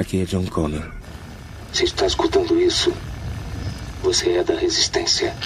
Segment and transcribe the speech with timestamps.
[0.00, 0.90] Aqui é John Connor.
[1.74, 2.90] Se está escutando isso,
[4.02, 5.36] você é da resistência.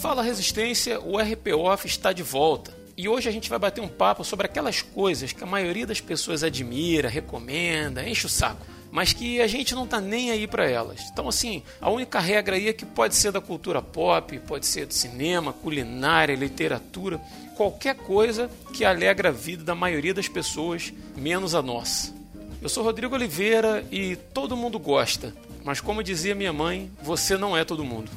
[0.00, 2.83] Fala Resistência, o RP Off está de volta.
[2.96, 6.00] E hoje a gente vai bater um papo sobre aquelas coisas que a maioria das
[6.00, 10.70] pessoas admira, recomenda, enche o saco, mas que a gente não tá nem aí para
[10.70, 11.00] elas.
[11.12, 14.86] Então assim, a única regra aí é que pode ser da cultura pop, pode ser
[14.86, 17.20] do cinema, culinária, literatura,
[17.56, 22.14] qualquer coisa que alegra a vida da maioria das pessoas, menos a nossa.
[22.62, 27.56] Eu sou Rodrigo Oliveira e todo mundo gosta, mas como dizia minha mãe, você não
[27.56, 28.08] é todo mundo.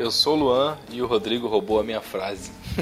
[0.00, 2.50] Eu sou o Luan e o Rodrigo roubou a minha frase.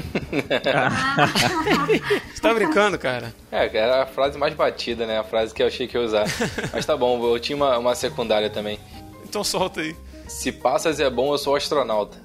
[2.33, 3.35] Você tá brincando, cara?
[3.51, 5.19] É, era a frase mais batida, né?
[5.19, 6.23] A frase que eu achei que ia usar.
[6.71, 8.79] Mas tá bom, eu tinha uma, uma secundária também.
[9.25, 9.93] Então solta aí.
[10.29, 12.17] Se passas é bom, eu sou astronauta.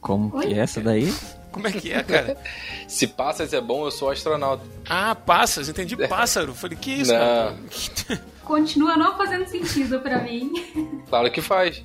[0.00, 1.12] Como que é essa daí?
[1.50, 2.38] Como é que é, cara?
[2.88, 4.64] Se passas é bom, eu sou astronauta.
[4.88, 6.54] Ah, passas, entendi pássaro.
[6.54, 7.18] Falei, que isso, Não.
[7.18, 7.54] cara?
[8.42, 10.50] Continua não fazendo sentido pra mim.
[11.10, 11.84] Claro que faz.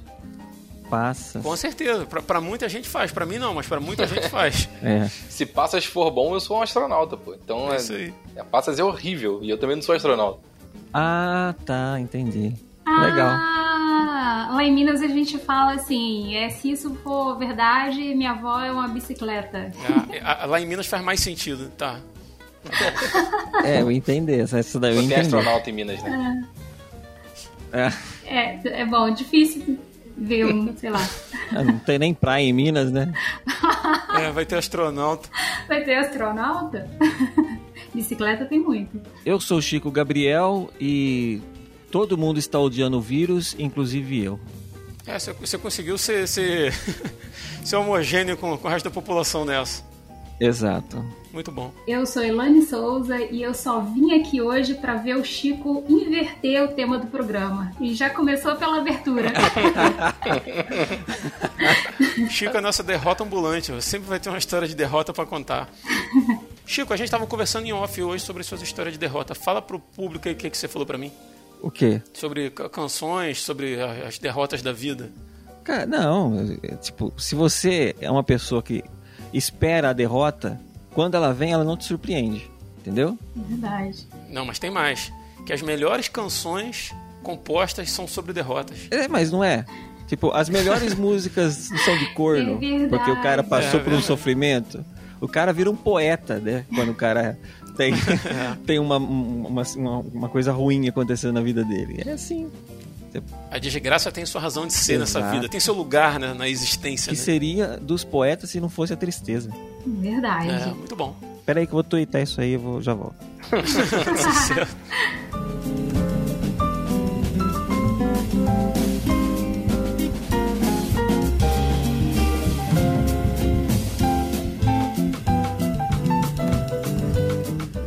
[0.90, 1.40] Passa.
[1.42, 4.70] Com certeza, pra, pra muita gente faz, pra mim não, mas pra muita gente faz.
[4.82, 5.08] É.
[5.30, 7.34] Se passas for bom, eu sou um astronauta, pô.
[7.34, 8.14] Então É é, isso aí.
[8.36, 10.40] é, passas é horrível e eu também não sou astronauta.
[10.94, 12.54] Ah, tá, entendi.
[12.88, 13.28] Legal.
[13.30, 18.62] Ah, lá em Minas a gente fala assim: é, se isso for verdade, minha avó
[18.62, 19.72] é uma bicicleta.
[20.10, 22.00] É, a- a- lá em Minas faz mais sentido, tá?
[23.66, 24.40] É, eu entendi.
[24.40, 25.22] Essa essa daí eu tem entendi.
[25.22, 26.48] astronauta em Minas, né?
[27.74, 27.92] É.
[28.26, 29.78] É, é bom, difícil
[30.18, 31.08] ver um, sei lá.
[31.52, 33.14] Ah, Não tem nem praia em Minas, né?
[34.20, 35.30] É, vai ter astronauta.
[35.68, 36.90] Vai ter astronauta?
[37.94, 39.00] Bicicleta tem muito.
[39.26, 41.42] Eu sou o Chico Gabriel e
[41.92, 44.40] todo mundo está odiando o vírus, inclusive eu.
[45.06, 46.74] É, você, você conseguiu ser, ser,
[47.64, 49.87] ser homogêneo com, com o resto da população nessa.
[50.40, 51.04] Exato.
[51.34, 51.72] Muito bom.
[51.88, 56.64] Eu sou Elane Souza e eu só vim aqui hoje pra ver o Chico inverter
[56.64, 57.72] o tema do programa.
[57.82, 59.32] E já começou pela abertura.
[62.30, 63.72] Chico é a nossa derrota ambulante.
[63.82, 65.70] Sempre vai ter uma história de derrota pra contar.
[66.66, 69.34] Chico, a gente tava conversando em off hoje sobre suas histórias de derrota.
[69.36, 71.12] Fala pro público aí o que, que você falou pra mim.
[71.62, 72.02] O quê?
[72.14, 75.12] Sobre ca- canções, sobre as derrotas da vida.
[75.64, 76.58] Cara, não.
[76.64, 78.84] é, Tipo, se você é uma pessoa que
[79.38, 80.60] espera a derrota,
[80.94, 82.50] quando ela vem, ela não te surpreende.
[82.80, 83.18] Entendeu?
[83.36, 84.08] Verdade.
[84.30, 85.12] Não, mas tem mais.
[85.46, 88.88] Que as melhores canções compostas são sobre derrotas.
[88.90, 89.66] É, mas não é.
[90.08, 93.94] Tipo, as melhores músicas não são de corno, É porque o cara passou É por
[93.94, 94.84] um sofrimento.
[95.20, 96.66] O cara vira um poeta, né?
[96.74, 97.38] Quando o cara
[97.76, 97.94] tem,
[98.66, 102.04] tem uma, uma, uma, uma coisa ruim acontecendo na vida dele.
[102.06, 102.50] É assim.
[103.52, 105.36] A desgraça tem sua razão de ser nessa Exato.
[105.36, 107.12] vida, tem seu lugar né, na existência.
[107.12, 107.24] Que né?
[107.24, 109.52] seria dos poetas se não fosse a tristeza.
[109.86, 110.50] Verdade.
[110.50, 111.16] É, muito bom.
[111.46, 113.16] Pera aí que eu vou tweetar isso aí, eu vou, já volto.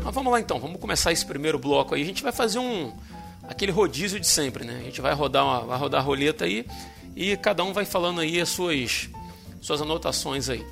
[0.04, 2.02] Mas vamos lá então, vamos começar esse primeiro bloco aí.
[2.02, 2.92] A gente vai fazer um
[3.50, 4.78] aquele rodízio de sempre, né?
[4.80, 6.64] A gente vai rodar uma, vai rodar a roleta aí
[7.16, 9.10] e cada um vai falando aí as suas
[9.60, 10.64] suas anotações aí.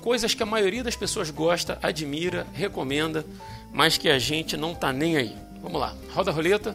[0.00, 3.26] Coisas que a maioria das pessoas gosta, admira, recomenda,
[3.72, 5.36] mas que a gente não tá nem aí.
[5.60, 6.74] Vamos lá, roda a roleta.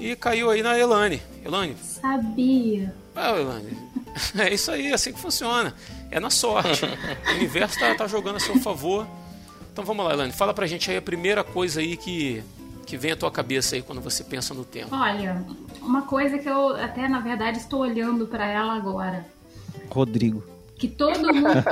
[0.00, 1.22] E caiu aí na Elane.
[1.44, 2.94] Elane, Sabia.
[3.14, 3.76] ah, Elane,
[4.38, 5.74] é isso aí, é assim que funciona.
[6.10, 6.84] É na sorte.
[6.84, 9.06] O universo tá, tá jogando a seu favor.
[9.78, 12.42] Então vamos lá, Elane, fala pra gente aí a primeira coisa aí que,
[12.84, 14.88] que vem à tua cabeça aí quando você pensa no tema.
[14.90, 15.46] Olha,
[15.80, 19.24] uma coisa que eu até na verdade estou olhando pra ela agora.
[19.88, 20.42] Rodrigo.
[20.76, 21.46] Que todo mundo.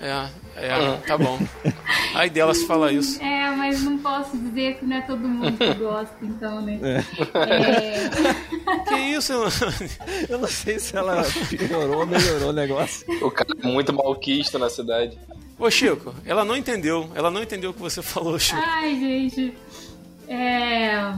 [0.00, 1.38] É, é, tá bom.
[2.14, 3.20] Ai dela se fala isso.
[3.22, 6.78] É, mas não posso dizer que não é todo mundo que gosta, então, né?
[6.82, 7.02] É,
[8.88, 9.32] Que isso?
[10.28, 13.06] Eu não sei se ela piorou ou melhorou o negócio.
[13.24, 15.18] O cara é muito malquista na cidade.
[15.58, 17.10] Ô Chico, ela não entendeu.
[17.14, 18.60] Ela não entendeu o que você falou, Chico.
[18.64, 19.54] Ai, gente.
[20.28, 21.12] É,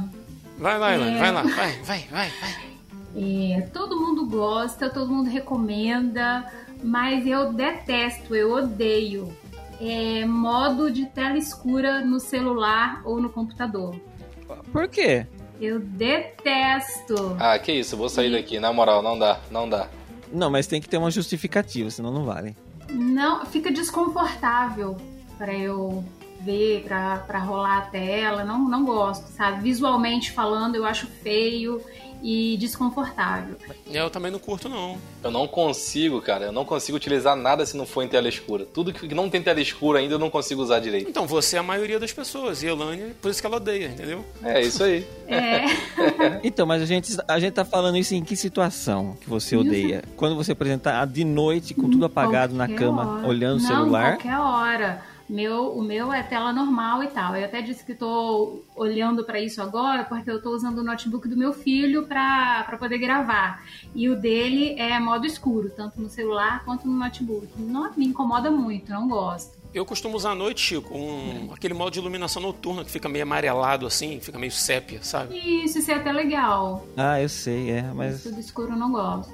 [0.58, 1.18] Vai lá, Elane, É.
[1.18, 1.42] vai lá.
[1.42, 2.54] Vai, vai, vai, vai.
[3.16, 6.44] é, todo mundo gosta, todo mundo recomenda,
[6.82, 9.34] mas eu detesto, eu odeio.
[9.80, 13.98] É, modo de tela escura no celular ou no computador.
[14.70, 15.26] Por quê?
[15.60, 17.36] Eu detesto.
[17.38, 18.58] Ah, que isso, vou sair daqui.
[18.58, 19.88] Na moral, não dá, não dá.
[20.32, 22.56] Não, mas tem que ter uma justificativa, senão não vale.
[22.90, 24.96] Não, fica desconfortável
[25.38, 26.04] para eu
[26.40, 28.44] ver, para rolar a tela.
[28.44, 29.62] Não, não gosto, sabe?
[29.62, 31.82] Visualmente falando, eu acho feio
[32.22, 33.56] e desconfortável.
[33.90, 34.96] Eu também não curto, não.
[35.22, 36.46] Eu não consigo, cara.
[36.46, 38.64] Eu não consigo utilizar nada se não for em tela escura.
[38.64, 41.08] Tudo que não tem tela escura ainda eu não consigo usar direito.
[41.08, 42.62] Então, você é a maioria das pessoas.
[42.62, 44.24] E Elane, por isso que ela odeia, entendeu?
[44.42, 45.06] É, isso aí.
[45.28, 45.60] É.
[46.42, 50.02] Então, mas a gente, a gente tá falando isso em que situação que você odeia?
[50.16, 53.26] Quando você apresentar de noite, com tudo apagado na Qualquer cama, hora.
[53.28, 54.12] olhando o celular.
[54.16, 55.02] qualquer hora.
[55.30, 57.36] Meu, o meu é tela normal e tal.
[57.36, 61.28] Eu até disse que tô olhando para isso agora porque eu tô usando o notebook
[61.28, 63.62] do meu filho para poder gravar.
[63.94, 67.46] E o dele é modo escuro, tanto no celular quanto no notebook.
[67.56, 69.56] Não me incomoda muito, não gosto.
[69.72, 73.22] Eu costumo usar à noite, Chico, um, aquele modo de iluminação noturna que fica meio
[73.22, 75.38] amarelado assim, fica meio sépia, sabe?
[75.38, 76.84] Isso, isso é até legal.
[76.96, 78.24] Ah, eu sei, é, mas.
[78.24, 79.32] Tudo escuro eu não gosto.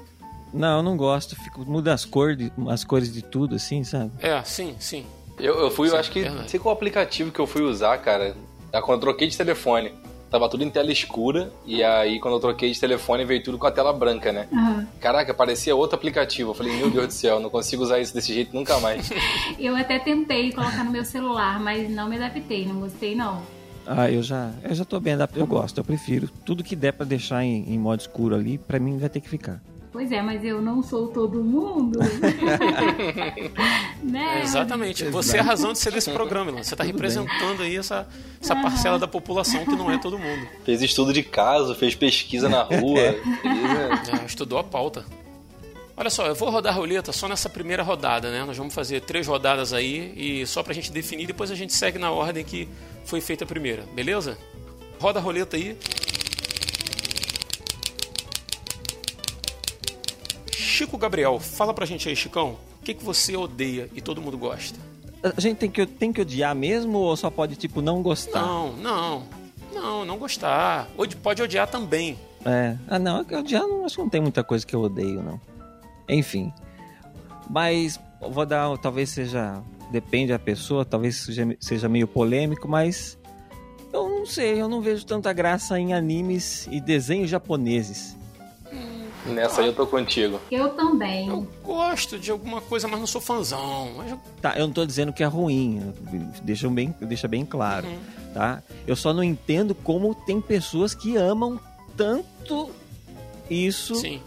[0.53, 1.35] Não, eu não gosto.
[1.35, 4.11] Fico, muda as cores, de- as cores de tudo, assim, sabe?
[4.19, 5.07] É, sim, sim.
[5.39, 6.29] Eu, eu fui, eu Sim, acho que.
[6.29, 8.35] Não sei qual aplicativo que eu fui usar, cara.
[8.73, 9.91] Ah, Quando eu troquei de telefone.
[10.29, 11.53] Tava tudo em tela escura.
[11.65, 14.47] E aí, quando eu troquei de telefone, veio tudo com a tela branca, né?
[14.51, 14.85] Aham.
[14.99, 16.49] Caraca, parecia outro aplicativo.
[16.51, 19.09] Eu falei, meu Deus do céu, não consigo usar isso desse jeito nunca mais.
[19.57, 23.41] Eu até tentei colocar no meu celular, mas não me adaptei, não gostei não.
[23.85, 25.39] Ah, eu já, eu já tô bem adaptado.
[25.39, 26.29] Eu gosto, eu prefiro.
[26.45, 29.29] Tudo que der pra deixar em, em modo escuro ali, pra mim vai ter que
[29.29, 29.61] ficar.
[29.97, 31.97] Pois é, mas eu não sou todo mundo.
[34.03, 34.37] né?
[34.37, 35.03] É, exatamente.
[35.05, 36.63] Você é a razão de ser desse programa, Elane.
[36.63, 38.07] Você está representando aí essa,
[38.39, 40.47] essa parcela da população que não é todo mundo.
[40.63, 43.15] Fez estudo de caso, fez pesquisa na rua.
[43.41, 45.03] fez, é, É, estudou a pauta.
[45.97, 48.45] Olha só, eu vou rodar a roleta só nessa primeira rodada, né?
[48.45, 51.97] Nós vamos fazer três rodadas aí e só pra gente definir, depois a gente segue
[51.97, 52.69] na ordem que
[53.03, 54.37] foi feita a primeira, beleza?
[54.99, 55.75] Roda a roleta aí.
[60.77, 64.37] Chico Gabriel, fala pra gente aí, Chicão, o que, que você odeia e todo mundo
[64.37, 64.77] gosta?
[65.23, 68.43] A gente tem que, tem que odiar mesmo ou só pode, tipo, não gostar?
[68.43, 69.23] Não, não,
[69.73, 70.87] não, não gostar.
[71.23, 72.15] Pode odiar também.
[72.45, 72.77] É.
[72.87, 75.41] Ah, não, odiar não, acho que não tem muita coisa que eu odeio, não.
[76.07, 76.53] Enfim.
[77.49, 79.59] Mas vou dar, talvez seja.
[79.89, 83.17] Depende da pessoa, talvez seja, seja meio polêmico, mas.
[83.91, 88.16] Eu não sei, eu não vejo tanta graça em animes e desenhos japoneses.
[89.27, 90.39] Nessa aí eu tô contigo.
[90.51, 91.27] Eu também.
[91.27, 93.91] Eu gosto de alguma coisa, mas não sou fãzão.
[93.97, 95.93] Mas eu- Tá, eu não tô dizendo que é ruim,
[96.43, 97.87] deixa bem, deixa bem claro,
[98.33, 98.61] tá?
[98.85, 101.59] Eu só não entendo como tem pessoas que amam
[101.95, 102.69] tanto
[103.49, 104.21] isso sim.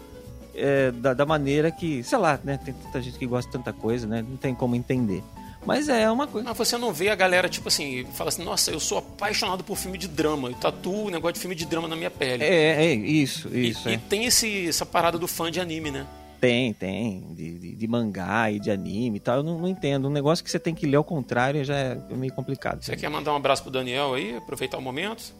[0.53, 2.57] é, da, da maneira que, sei lá, né?
[2.63, 4.25] Tem tanta gente que gosta de tanta coisa, né?
[4.27, 5.23] Não tem como entender.
[5.65, 6.47] Mas é uma coisa.
[6.47, 9.77] Mas você não vê a galera, tipo assim, fala assim, nossa, eu sou apaixonado por
[9.77, 10.49] filme de drama.
[10.49, 12.43] Eu tatuo o negócio de filme de drama na minha pele.
[12.43, 13.87] É, é, isso, isso.
[13.87, 13.95] e, é.
[13.95, 16.07] e tem esse, essa parada do fã de anime, né?
[16.41, 17.23] Tem, tem.
[17.35, 19.37] De, de, de mangá e de anime e tal.
[19.37, 20.07] Eu não, não entendo.
[20.07, 22.83] Um negócio que você tem que ler ao contrário já é meio complicado.
[22.83, 25.35] Você quer mandar um abraço pro Daniel aí, aproveitar o momento?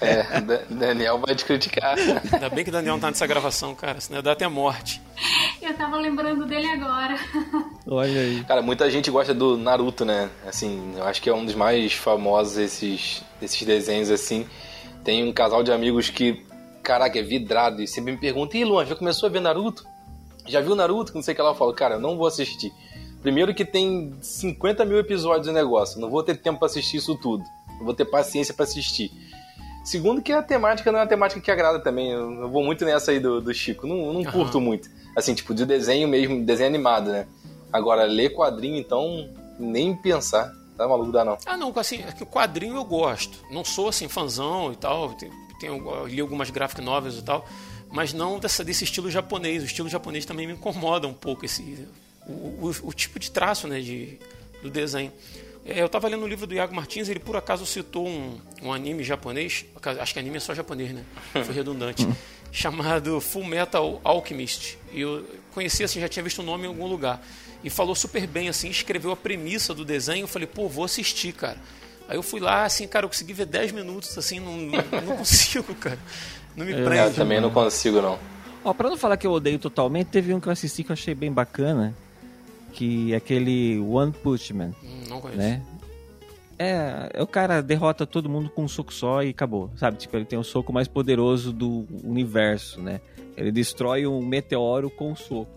[0.00, 1.96] É, Da- Daniel vai te criticar.
[2.32, 5.00] Ainda bem que o Daniel não tá nessa gravação, cara, senão dá até morte.
[5.60, 7.16] Eu tava lembrando dele agora.
[7.86, 8.44] Olha aí.
[8.44, 10.28] Cara, muita gente gosta do Naruto, né?
[10.46, 14.46] Assim, eu acho que é um dos mais famosos esses, esses desenhos, assim.
[15.02, 16.44] Tem um casal de amigos que,
[16.82, 19.84] caraca, é vidrado e sempre me pergunta, e Luan, já começou a ver Naruto?
[20.46, 21.12] Já viu Naruto?
[21.12, 22.72] Que Não sei o que ela Eu falo, cara, eu não vou assistir.
[23.22, 27.14] Primeiro que tem 50 mil episódios do negócio, não vou ter tempo pra assistir isso
[27.16, 27.42] tudo.
[27.78, 29.10] Não vou ter paciência pra assistir.
[29.84, 32.10] Segundo que a temática não é uma temática que agrada também.
[32.10, 33.86] Eu, eu vou muito nessa aí do, do Chico.
[33.86, 34.88] Não, não curto muito.
[35.14, 37.26] Assim, tipo, de desenho mesmo, desenho animado, né?
[37.72, 40.52] Agora, ler quadrinho, então, nem pensar.
[40.76, 41.38] Tá maluco, dá não.
[41.46, 43.38] Ah, não, assim, é que o quadrinho eu gosto.
[43.50, 45.14] Não sou assim fãzão e tal.
[45.60, 47.46] Tenho, eu li algumas graphic novels e tal,
[47.92, 49.62] mas não dessa, desse estilo japonês.
[49.62, 51.86] O estilo japonês também me incomoda um pouco esse
[52.26, 54.18] o, o, o tipo de traço, né, de,
[54.62, 55.12] do desenho.
[55.66, 58.72] É, eu estava lendo o livro do Iago Martins, ele por acaso citou um, um
[58.72, 59.64] anime japonês,
[60.00, 61.02] acho que anime é só japonês, né?
[61.44, 62.06] Foi redundante.
[62.52, 64.78] chamado Full Metal Alchemist.
[64.92, 67.20] E eu conhecia assim, já tinha visto o nome em algum lugar.
[67.64, 70.24] E falou super bem, assim, escreveu a premissa do desenho.
[70.24, 71.56] Eu falei, pô, vou assistir, cara.
[72.06, 75.74] Aí eu fui lá, assim, cara, eu consegui ver 10 minutos, assim, não, não, consigo,
[75.76, 75.98] cara.
[76.54, 77.14] Não me Eu prende.
[77.16, 78.18] também não consigo, não.
[78.62, 80.94] Ó, pra não falar que eu odeio totalmente, teve um que eu assisti que eu
[80.94, 81.94] achei bem bacana.
[82.74, 85.38] Que é aquele One Punch Man, Hum, Não conheço.
[85.40, 85.62] né?
[86.58, 89.96] É, é o cara derrota todo mundo com um soco só e acabou, sabe?
[89.96, 93.00] Tipo, ele tem o soco mais poderoso do universo, né?
[93.36, 95.50] Ele destrói um meteoro com um soco.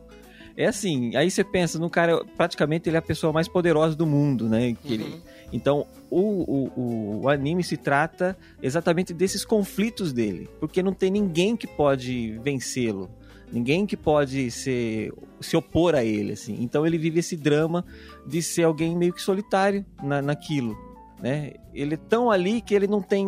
[0.55, 4.07] É assim, aí você pensa no cara, praticamente ele é a pessoa mais poderosa do
[4.07, 4.75] mundo, né?
[4.83, 5.21] Que ele- Uhum.
[5.53, 11.11] então, o, o, o, o anime se trata exatamente desses conflitos dele, porque não tem
[11.11, 13.07] ninguém que pode vencê-lo.
[13.51, 16.57] Ninguém que pode ser, se opor a ele, assim.
[16.61, 17.85] Então ele vive esse drama
[18.25, 20.75] de ser alguém meio que solitário na, naquilo,
[21.21, 21.53] né?
[21.73, 23.25] Ele é tão ali que ele não tem,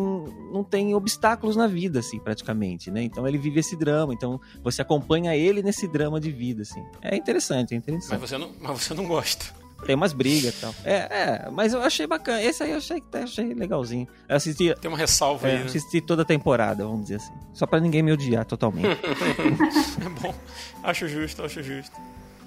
[0.52, 3.02] não tem obstáculos na vida, assim, praticamente, né?
[3.02, 4.12] Então ele vive esse drama.
[4.12, 6.84] Então você acompanha ele nesse drama de vida, assim.
[7.00, 8.10] É interessante, é interessante.
[8.10, 9.59] Mas você não, mas você não gosta.
[9.84, 10.74] Tem umas brigas e tal.
[10.84, 12.42] É, é, mas eu achei bacana.
[12.42, 14.06] Esse aí eu achei, achei legalzinho.
[14.28, 14.74] Eu assisti.
[14.80, 15.58] Tem uma ressalva é, aí.
[15.60, 15.64] Né?
[15.64, 17.32] Assisti toda a temporada, vamos dizer assim.
[17.54, 18.86] Só pra ninguém me odiar totalmente.
[20.04, 20.34] é bom.
[20.82, 21.92] Acho justo, acho justo.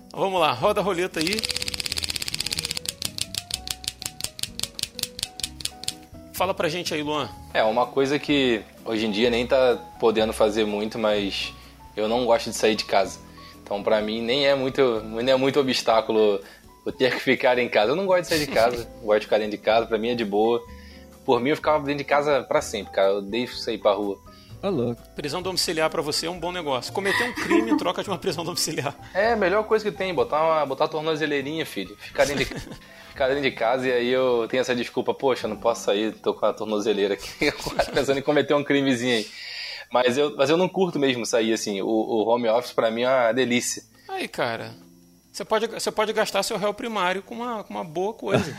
[0.08, 1.38] Então, vamos lá, roda a roleta aí.
[6.34, 7.30] Fala pra gente aí, Luan.
[7.54, 11.54] É, uma coisa que hoje em dia nem tá podendo fazer muito, mas
[11.96, 13.20] eu não gosto de sair de casa.
[13.64, 16.40] Então, pra mim, nem é muito, nem é muito obstáculo
[16.86, 17.92] eu ter que ficar em casa.
[17.92, 20.10] Eu não gosto de sair de casa, gosto de ficar dentro de casa, pra mim
[20.10, 20.62] é de boa.
[21.26, 23.12] Por mim, eu ficava dentro de casa pra sempre, cara.
[23.12, 24.20] Eu deixo sair pra rua.
[24.64, 25.02] Tá louco.
[25.14, 26.94] Prisão domiciliar pra você é um bom negócio.
[26.94, 28.96] Cometer um crime em troca de uma prisão domiciliar.
[29.14, 31.98] É, a melhor coisa que tem, botar uma botar a tornozeleirinha, filho.
[31.98, 32.56] Ficar dentro de,
[33.12, 36.34] ficar dentro de casa e aí eu tenho essa desculpa, poxa, não posso sair, tô
[36.34, 37.52] com a tornozeleira aqui,
[37.94, 39.28] pensando em cometer um crimezinho aí.
[39.92, 41.82] Mas eu, mas eu não curto mesmo sair assim.
[41.82, 43.84] O, o home office pra mim é uma delícia.
[44.08, 44.74] Aí, cara,
[45.34, 48.56] você pode, você pode gastar seu réu primário com uma, com uma boa coisa.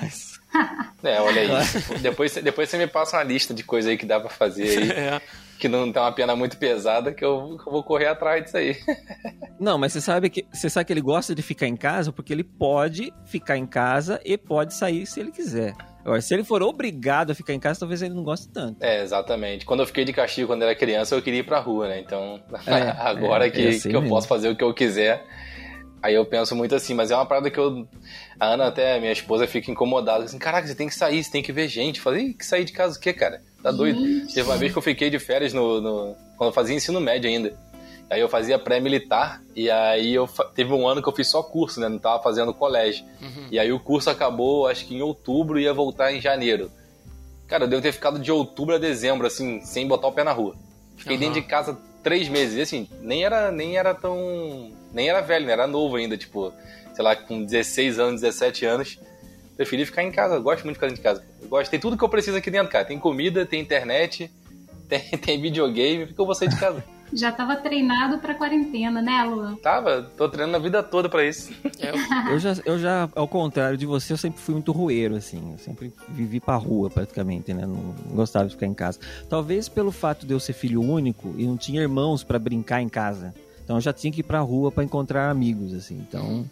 [1.04, 2.00] é, olha aí.
[2.02, 4.90] depois, depois você me passa uma lista de coisas aí que dá pra fazer aí.
[5.04, 5.21] É.
[5.57, 8.76] Que não tem uma pena muito pesada que eu, eu, vou correr atrás disso aí.
[9.59, 12.33] Não, mas você sabe que você sabe que ele gosta de ficar em casa porque
[12.33, 15.75] ele pode ficar em casa e pode sair se ele quiser.
[16.04, 18.83] Agora, se ele for obrigado a ficar em casa, talvez ele não goste tanto.
[18.83, 19.64] É, exatamente.
[19.64, 22.00] Quando eu fiquei de castigo quando era criança, eu queria ir pra rua, né?
[22.00, 25.25] Então, é, agora é, que, é assim que eu posso fazer o que eu quiser,
[26.04, 27.88] Aí eu penso muito assim, mas é uma parada que eu.
[28.38, 30.25] A Ana, até minha esposa, fica incomodada.
[30.25, 31.96] Assim, caraca, você tem que sair, você tem que ver gente.
[31.96, 33.40] Eu falei, que sair de casa o quê, cara?
[33.62, 33.99] Tá doido?
[34.26, 37.30] Teve uma vez que eu fiquei de férias no, no, quando eu fazia ensino médio
[37.30, 37.54] ainda.
[38.11, 41.80] Aí eu fazia pré-militar e aí eu teve um ano que eu fiz só curso,
[41.80, 41.88] né?
[41.88, 43.02] Não tava fazendo colégio.
[43.23, 43.49] Uhum.
[43.50, 46.70] E aí o curso acabou, acho que em outubro ia voltar em janeiro.
[47.46, 50.32] Cara, eu devo ter ficado de outubro a dezembro, assim, sem botar o pé na
[50.32, 50.54] rua.
[50.99, 51.20] Fiquei uhum.
[51.20, 52.56] dentro de casa três meses.
[52.56, 54.70] E assim, nem era, nem era tão.
[54.92, 55.52] Nem era velho, né?
[55.52, 56.52] Era novo ainda, tipo,
[56.94, 59.00] sei lá, com 16 anos, 17 anos.
[59.56, 60.34] Preferi ficar em casa.
[60.34, 61.25] Eu gosto muito de ficar dentro de casa.
[61.42, 62.84] Eu gosto, tem tudo que eu preciso aqui dentro, cara.
[62.84, 64.30] Tem comida, tem internet,
[64.88, 66.06] tem, tem videogame.
[66.06, 66.84] Por que eu vou sair de casa?
[67.14, 69.54] Já tava treinado pra quarentena, né, Luan?
[69.56, 71.52] Tava, tô treinando a vida toda pra isso.
[71.78, 71.90] É,
[72.33, 75.52] eu, já, eu já, ao contrário de você, eu sempre fui muito rueiro, assim.
[75.52, 77.64] Eu sempre vivi pra rua, praticamente, né?
[77.64, 78.99] Não, gostava de ficar em casa.
[79.30, 82.88] Talvez pelo fato de eu ser filho único e não tinha irmãos para brincar em
[82.88, 83.33] casa.
[83.62, 85.97] Então eu já tinha que ir pra rua para encontrar amigos, assim.
[85.97, 86.44] Então.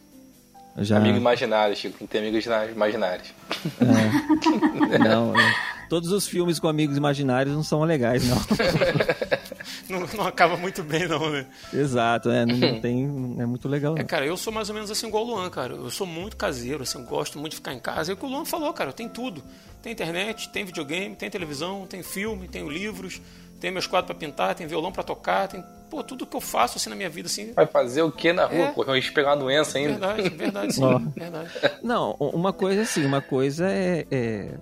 [0.79, 0.97] Já...
[0.97, 1.97] Amigo imaginário, Chico.
[2.01, 3.35] Não tem amigos imaginários.
[3.81, 4.97] É.
[4.99, 5.53] não, não,
[5.89, 8.39] todos os filmes com amigos imaginários não são legais, não.
[9.89, 11.47] não, não, acaba muito bem, não, né?
[11.73, 13.07] Exato, é, não, não tem.
[13.07, 13.95] Não é muito legal.
[13.95, 14.01] Não.
[14.01, 15.75] É, cara, eu sou mais ou menos assim igual o Luan, cara.
[15.75, 18.13] Eu sou muito caseiro, assim, gosto muito de ficar em casa.
[18.13, 19.43] É o que o Luan falou, cara, tem tudo.
[19.83, 23.21] Tem internet, tem videogame, tem televisão, tem filme, tem livros,
[23.61, 26.79] tem meus quadros para pintar, tem violão para tocar, tem pô, tudo que eu faço
[26.79, 27.53] assim na minha vida assim.
[27.53, 28.59] Vai fazer o que na rua?
[28.67, 29.91] É, Correr risco pegar uma doença ainda.
[29.93, 30.81] Verdade, verdade, sim,
[31.15, 31.51] verdade.
[31.83, 34.55] Não, uma coisa assim, uma coisa é, é,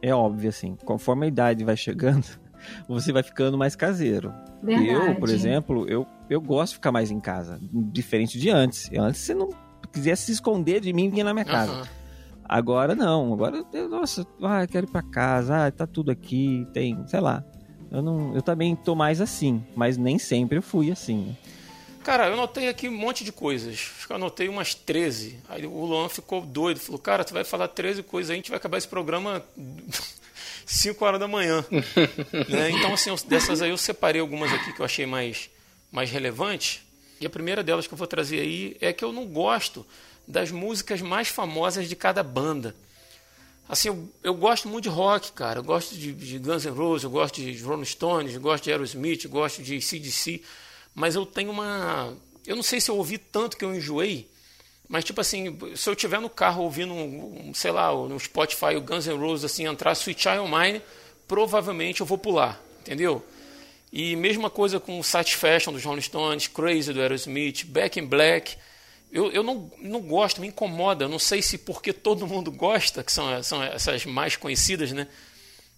[0.00, 2.26] é óbvia assim, conforme a idade vai chegando,
[2.88, 4.32] você vai ficando mais caseiro.
[4.62, 5.10] Verdade.
[5.10, 8.88] Eu, por exemplo, eu, eu gosto de ficar mais em casa, diferente de antes.
[8.96, 9.50] Antes você não
[9.92, 11.72] quisesse se esconder de mim, vinha na minha casa.
[11.72, 11.84] Uhum.
[12.44, 17.02] Agora não, agora, eu, nossa, ah, quero ir pra casa, ah, tá tudo aqui, tem,
[17.06, 17.42] sei lá.
[17.90, 21.36] Eu, não, eu também tô mais assim, mas nem sempre eu fui assim.
[22.02, 23.74] Cara, eu notei aqui um monte de coisas.
[23.74, 25.38] Acho que eu anotei umas 13.
[25.48, 26.80] Aí o Luan ficou doido.
[26.80, 29.42] Falou, cara, tu vai falar 13 coisas, a gente vai acabar esse programa
[30.66, 31.64] 5 horas da manhã.
[32.48, 32.70] né?
[32.70, 35.50] Então, assim, dessas aí eu separei algumas aqui que eu achei mais,
[35.90, 36.80] mais relevantes.
[37.20, 39.86] E a primeira delas que eu vou trazer aí é que eu não gosto
[40.26, 42.74] das músicas mais famosas de cada banda.
[43.68, 45.60] Assim, eu, eu gosto muito de rock, cara.
[45.60, 48.70] Eu gosto de, de Guns N' Roses, eu gosto de Rolling Stones, eu gosto de
[48.70, 50.42] Aerosmith, eu gosto de CDC.
[50.94, 52.14] Mas eu tenho uma...
[52.46, 54.28] Eu não sei se eu ouvi tanto que eu enjoei,
[54.92, 58.80] mas, tipo assim, se eu tiver no carro ouvindo, um, sei lá, no Spotify o
[58.82, 60.82] Guns N' Roses, assim, entrar Sweet Child Mine,
[61.26, 63.24] provavelmente eu vou pular, entendeu?
[63.90, 68.54] E mesma coisa com Satisfaction dos Rolling Stones, Crazy do Aerosmith, Back in Black.
[69.10, 71.08] Eu, eu não, não gosto, me incomoda.
[71.08, 75.08] Não sei se porque todo mundo gosta, que são, são essas mais conhecidas, né?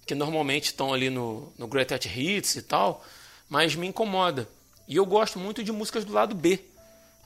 [0.05, 3.05] Que normalmente estão ali no, no Greatest Hits e tal,
[3.49, 4.49] mas me incomoda.
[4.89, 6.59] E eu gosto muito de músicas do lado B.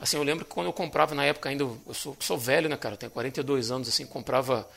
[0.00, 2.76] Assim, eu lembro que quando eu comprava na época ainda, eu sou, sou velho, né,
[2.76, 2.94] cara?
[2.94, 4.68] Eu tenho 42 anos, assim, comprava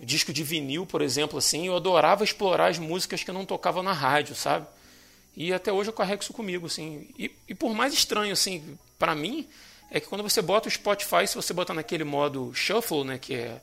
[0.00, 3.82] disco de vinil, por exemplo, assim, eu adorava explorar as músicas que eu não tocava
[3.82, 4.66] na rádio, sabe?
[5.36, 7.08] E até hoje eu carrego isso comigo, assim.
[7.18, 9.48] E, e por mais estranho, assim, para mim,
[9.90, 13.34] é que quando você bota o Spotify, se você botar naquele modo shuffle, né, que
[13.34, 13.60] é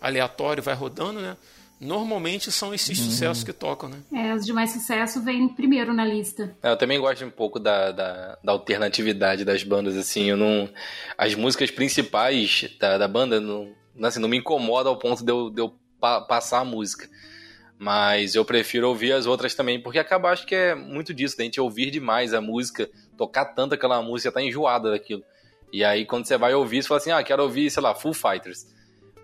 [0.00, 1.36] aleatório, vai rodando, né?
[1.78, 3.04] Normalmente são esses uhum.
[3.04, 3.98] sucessos que tocam, né?
[4.12, 6.56] É, os de mais sucesso vêm primeiro na lista.
[6.62, 10.70] É, eu também gosto um pouco da, da, da, alternatividade das bandas, assim, eu não...
[11.18, 15.50] As músicas principais da, da banda não, assim, não me incomoda ao ponto de eu,
[15.50, 17.08] de eu pa passar a música.
[17.78, 21.44] Mas eu prefiro ouvir as outras também, porque acaba, acho que é muito disso, da
[21.44, 25.22] gente ouvir demais a música, tocar tanto aquela música, tá enjoada daquilo.
[25.70, 28.14] E aí, quando você vai ouvir, você fala assim, ah, quero ouvir, sei lá, Full
[28.14, 28.66] Fighters.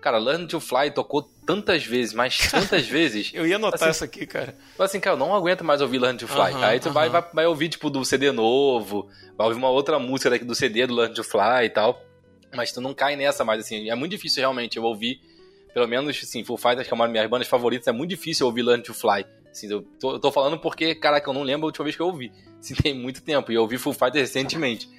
[0.03, 3.31] Cara, Learn to Fly tocou tantas vezes, mas tantas vezes.
[3.33, 4.53] eu ia anotar assim, essa aqui, cara.
[4.77, 6.51] Assim, cara, eu não aguento mais ouvir Learn to Fly.
[6.51, 6.93] Uh -huh, aí tu uh -huh.
[6.93, 9.07] vai, vai, vai ouvir, tipo, do CD novo,
[9.37, 12.03] vai ouvir uma outra música daqui do CD do Learn to Fly e tal.
[12.53, 13.89] Mas tu não cai nessa mais, assim.
[13.89, 15.21] É muito difícil realmente eu ouvir,
[15.73, 18.45] pelo menos, assim, Full Fighters, que é uma das minhas bandas favoritas, é muito difícil
[18.45, 19.25] ouvir Learn to Fly.
[19.49, 22.01] Assim, eu tô, eu tô falando porque, caraca, eu não lembro a última vez que
[22.01, 22.29] eu ouvi.
[22.59, 23.53] Assim, tem muito tempo.
[23.53, 24.89] E eu ouvi Full Fighters recentemente.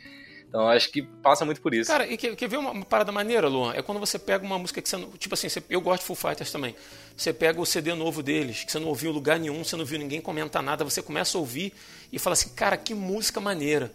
[0.55, 1.91] Então acho que passa muito por isso.
[1.91, 3.75] Cara, e quer, quer ver uma, parada maneira, Luan?
[3.75, 5.11] É quando você pega uma música que você não.
[5.11, 6.77] Tipo assim, você, eu gosto de Full Fighters também.
[7.17, 9.85] Você pega o CD novo deles, que você não ouviu em lugar nenhum, você não
[9.85, 11.73] viu ninguém comentar nada, você começa a ouvir
[12.13, 13.91] e fala assim, cara, que música maneira.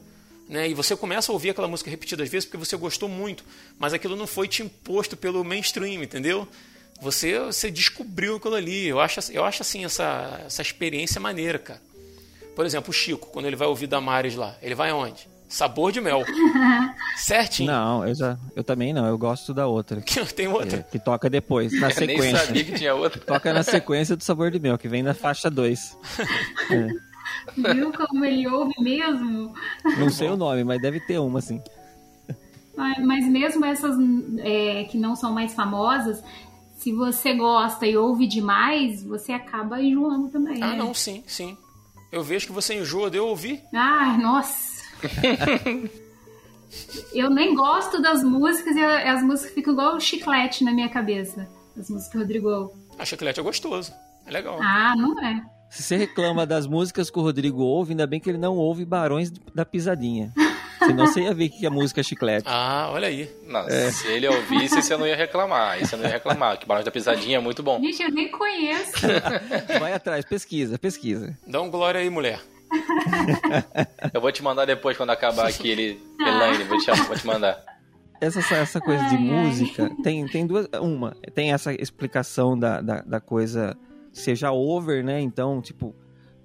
[0.50, 0.68] Né?
[0.68, 3.46] E você começa a ouvir aquela música repetidas vezes porque você gostou muito,
[3.78, 6.46] mas aquilo não foi te imposto pelo mainstream, entendeu?
[7.00, 8.86] Você, você descobriu aquilo ali.
[8.86, 11.82] Eu acho, eu acho assim essa, essa experiência maneira, cara.
[12.54, 15.39] Por exemplo, o Chico, quando ele vai ouvir Damares lá, ele vai aonde?
[15.50, 16.24] Sabor de mel.
[17.18, 17.72] Certinho.
[17.72, 19.08] Não, eu, já, eu também não.
[19.08, 20.00] Eu gosto da outra.
[20.36, 20.78] Tem outra?
[20.78, 22.24] É, que toca depois, na eu sequência.
[22.24, 23.20] Nem sabia que tinha outra.
[23.20, 25.98] Toca na sequência do Sabor de Mel, que vem na faixa 2.
[26.70, 27.74] É.
[27.74, 29.54] Viu como ele ouve mesmo?
[29.98, 31.60] Não sei o nome, mas deve ter uma, assim.
[32.78, 33.98] Mas mesmo essas
[34.38, 36.24] é, que não são mais famosas,
[36.78, 40.64] se você gosta e ouve demais, você acaba enjoando também.
[40.64, 40.78] Ah, né?
[40.78, 41.58] não, sim, sim.
[42.12, 43.62] Eu vejo que você enjoa de eu ouvir.
[43.74, 44.79] Ah, nossa.
[47.14, 51.48] eu nem gosto das músicas e as músicas ficam igual chiclete na minha cabeça.
[51.78, 52.74] As músicas do Rodrigo.
[52.98, 53.94] A chiclete é gostoso.
[54.26, 54.60] É legal.
[54.62, 55.42] Ah, não é.
[55.70, 58.84] Se você reclama das músicas que o Rodrigo ouve, ainda bem que ele não ouve
[58.86, 60.34] Barões da Pisadinha.
[60.80, 62.48] Senão você ia ver que a música é chiclete.
[62.48, 63.30] Ah, olha aí.
[63.46, 63.92] Não, é.
[63.92, 65.74] Se ele ouvisse, você não ia reclamar.
[65.74, 67.80] Aí você não ia reclamar, que Barões da Pisadinha é muito bom.
[67.82, 68.94] Gente, eu nem conheço.
[69.80, 71.38] Vai atrás, pesquisa, pesquisa.
[71.46, 72.42] Dá um glória aí, mulher.
[74.14, 76.00] Eu vou te mandar depois, quando acabar aqui, ele.
[76.20, 77.64] Elaine, vou te, vou te mandar.
[78.22, 80.68] Essa, essa coisa de música, tem, tem duas.
[80.82, 83.78] Uma, tem essa explicação da, da, da coisa
[84.12, 85.22] seja over, né?
[85.22, 85.96] Então, tipo,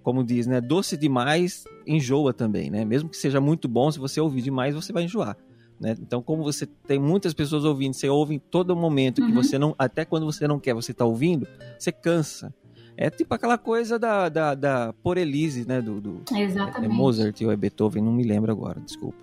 [0.02, 0.60] como diz, né?
[0.60, 2.84] Doce demais enjoa também, né?
[2.84, 5.36] Mesmo que seja muito bom, se você ouvir demais, você vai enjoar.
[5.80, 5.96] Né?
[6.00, 9.34] Então, como você tem muitas pessoas ouvindo, você ouve em todo momento que uhum.
[9.34, 11.46] você não, até quando você não quer, você está ouvindo,
[11.78, 12.54] você cansa.
[12.96, 15.80] É tipo aquela coisa da, da, da Por Elise, né?
[15.80, 16.84] Do, do Exatamente.
[16.84, 19.18] É, Mozart ou é Beethoven, não me lembro agora, desculpa.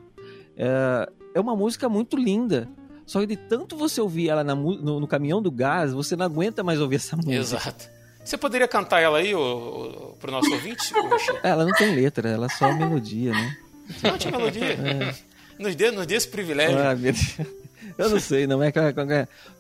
[0.58, 2.68] É, é uma música muito linda.
[3.06, 6.26] Só que de tanto você ouvir ela na, no, no, caminhão do gás, você não
[6.26, 7.36] aguenta mais ouvir essa música.
[7.36, 7.90] Exato.
[8.24, 10.94] Você poderia cantar ela aí o, pro nosso ouvinte?
[11.44, 13.58] ela não tem letra, ela é só melodia, né?
[14.04, 14.66] Não tinha melodia.
[14.74, 15.16] É.
[15.58, 16.78] Nos, dê, nos dê esse privilégio.
[16.78, 17.38] Ah, meu Deus.
[17.98, 18.80] Eu não sei, não é que.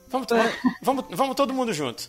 [0.10, 0.28] Vamos,
[0.82, 2.08] vamos, vamos todo mundo junto.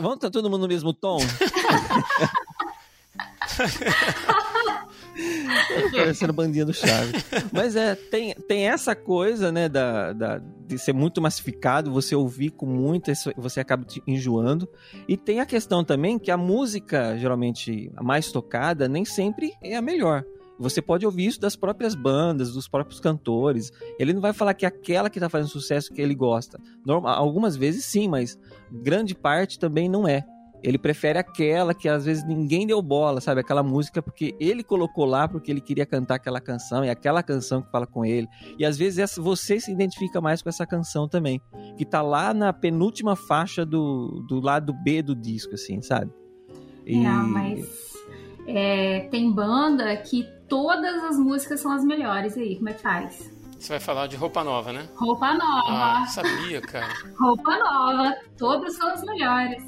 [0.00, 1.18] Vamos tá todo mundo no mesmo tom?
[5.92, 7.24] Parecendo bandinha do Chaves.
[7.52, 12.50] Mas é, tem, tem essa coisa, né, da, da, de ser muito massificado, você ouvir
[12.50, 14.68] com muito, você acaba te enjoando.
[15.08, 19.76] E tem a questão também que a música, geralmente, a mais tocada, nem sempre é
[19.76, 20.24] a melhor.
[20.58, 23.70] Você pode ouvir isso das próprias bandas, dos próprios cantores.
[23.98, 26.58] Ele não vai falar que é aquela que está fazendo sucesso que ele gosta.
[26.84, 28.38] Normal, algumas vezes sim, mas
[28.70, 30.24] grande parte também não é.
[30.62, 33.40] Ele prefere aquela que às vezes ninguém deu bola, sabe?
[33.40, 37.62] Aquela música porque ele colocou lá porque ele queria cantar aquela canção e aquela canção
[37.62, 38.26] que fala com ele.
[38.58, 41.40] E às vezes essa, você se identifica mais com essa canção também,
[41.76, 46.10] que tá lá na penúltima faixa do, do lado B do disco, assim, sabe?
[46.84, 47.00] E...
[47.00, 47.95] Não, mas
[48.46, 52.36] é, tem banda que todas as músicas são as melhores.
[52.36, 53.30] E aí, como é que faz?
[53.58, 54.86] Você vai falar de roupa nova, né?
[54.94, 56.02] Roupa nova.
[56.02, 56.92] Ah, sabia, cara.
[57.18, 58.16] roupa nova.
[58.38, 59.62] Todas são as melhores.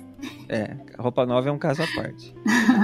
[0.48, 2.34] É, roupa nova é um caso à parte.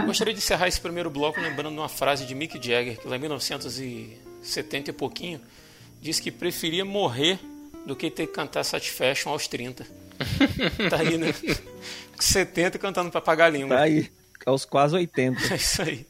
[0.07, 3.20] Gostaria de encerrar esse primeiro bloco lembrando uma frase de Mick Jagger, que lá em
[3.20, 5.40] 1970 e pouquinho,
[6.00, 7.38] disse que preferia morrer
[7.85, 9.85] do que ter que cantar Satisfaction aos 30.
[10.88, 11.35] tá aí, né?
[12.18, 13.76] 70 cantando pra pagar a língua.
[13.76, 14.11] Tá aí,
[14.46, 15.40] aos quase 80.
[15.52, 16.07] É isso aí.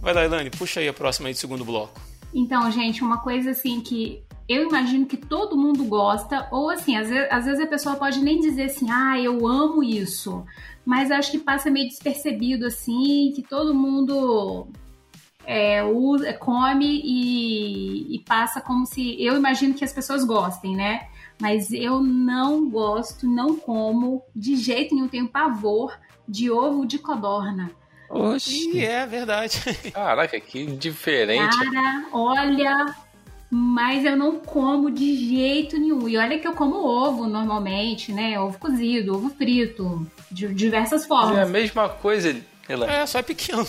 [0.00, 2.00] Vai lá, Elane, puxa aí a próxima aí do segundo bloco.
[2.32, 7.08] Então, gente, uma coisa assim que eu imagino que todo mundo gosta, ou assim, às
[7.08, 10.44] vezes, às vezes a pessoa pode nem dizer assim, ah, eu amo isso,
[10.84, 14.68] mas acho que passa meio despercebido assim, que todo mundo
[15.46, 19.22] é, usa, come e, e passa como se.
[19.22, 21.06] Eu imagino que as pessoas gostem, né?
[21.40, 27.70] Mas eu não gosto, não como, de jeito nenhum, tenho pavor de ovo de codorna.
[28.08, 28.84] Oxi.
[28.84, 29.60] é verdade.
[29.92, 31.56] Caraca, que diferente.
[31.56, 32.94] Cara, olha,
[33.50, 36.08] mas eu não como de jeito nenhum.
[36.08, 38.38] E olha que eu como ovo normalmente, né?
[38.40, 41.38] Ovo cozido, ovo frito, de diversas formas.
[41.38, 42.34] É a mesma coisa,
[42.68, 42.90] ela.
[42.90, 43.66] É, só é pequeno.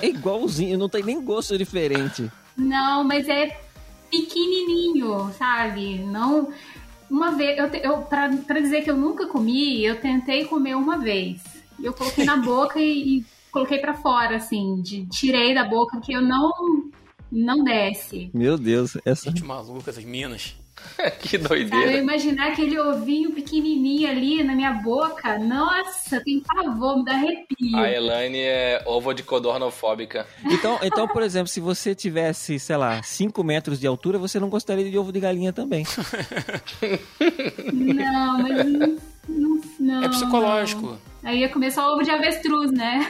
[0.00, 2.30] é igualzinho, não tem nem gosto diferente.
[2.56, 3.60] Não, mas é
[4.10, 5.98] pequenininho, sabe?
[6.00, 6.52] Não.
[7.10, 10.98] Uma vez, eu, eu pra, pra dizer que eu nunca comi, eu tentei comer uma
[10.98, 11.40] vez.
[11.82, 16.12] Eu coloquei na boca e, e coloquei para fora, assim, de, tirei da boca que
[16.12, 16.52] eu não
[17.30, 18.30] não desce.
[18.32, 19.30] Meu Deus, essa.
[19.30, 20.56] Gente maluca, essas minas.
[21.20, 21.86] que doideira.
[21.86, 25.38] Sabe, eu imaginar aquele ovinho pequenininho ali na minha boca.
[25.38, 27.76] Nossa, tem pavor, me dá arrepio.
[27.76, 30.26] A Elaine é ovo de codornofóbica.
[30.44, 34.48] Então, então, por exemplo, se você tivesse, sei lá, 5 metros de altura, você não
[34.48, 35.86] gostaria de ovo de galinha também.
[37.72, 38.66] não, mas
[39.28, 40.82] não, não, é psicológico.
[40.86, 41.07] Não.
[41.28, 43.06] Aí ia comer só ovo de avestruz, né?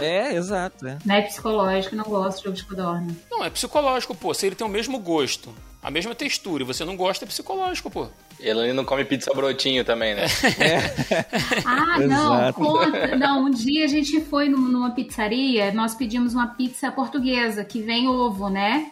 [0.00, 0.86] É, é exato.
[0.86, 0.96] É.
[1.04, 3.14] Não é psicológico, não gosto de ovo de codorna.
[3.30, 4.32] Não, é psicológico, pô.
[4.32, 7.90] Se ele tem o mesmo gosto, a mesma textura e você não gosta, é psicológico,
[7.90, 8.08] pô.
[8.40, 10.24] Ele não come pizza brotinho também, né?
[10.58, 11.60] É.
[11.66, 12.52] ah, não.
[12.54, 13.14] Conta.
[13.14, 18.08] Não, um dia a gente foi numa pizzaria, nós pedimos uma pizza portuguesa, que vem
[18.08, 18.90] ovo, né?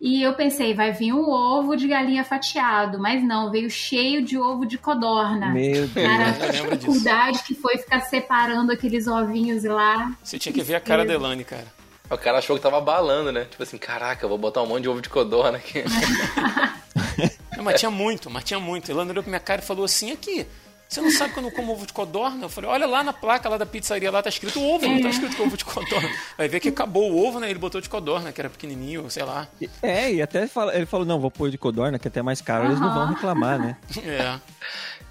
[0.00, 4.38] E eu pensei, vai vir um ovo de galinha fatiado, mas não, veio cheio de
[4.38, 5.50] ovo de codorna.
[5.50, 5.92] Meu Deus.
[5.92, 10.16] Cara, a dificuldade que foi ficar separando aqueles ovinhos lá.
[10.24, 11.66] Você tinha que ver a cara da Elane, cara.
[12.10, 13.44] O cara achou que tava balando, né?
[13.44, 15.84] Tipo assim, caraca, vou botar um monte de ovo de codorna aqui.
[17.54, 18.90] não, mas tinha muito, mas tinha muito.
[18.90, 20.46] Elane olhou pra minha cara e falou assim, aqui,
[20.90, 22.44] você não sabe que eu não como ovo de codorna?
[22.44, 25.06] Eu falei, olha lá na placa lá da pizzaria, lá tá escrito ovo, não tá
[25.06, 25.10] é.
[25.10, 26.10] escrito ovo de codorna.
[26.36, 27.48] Vai ver que acabou o ovo, né?
[27.48, 29.46] Ele botou de codorna, que era pequenininho, sei lá.
[29.80, 32.40] É, e até fala, ele falou, não, vou pôr de codorna, que é até mais
[32.40, 32.70] caro, uhum.
[32.70, 33.76] eles não vão reclamar, né?
[34.04, 34.40] É.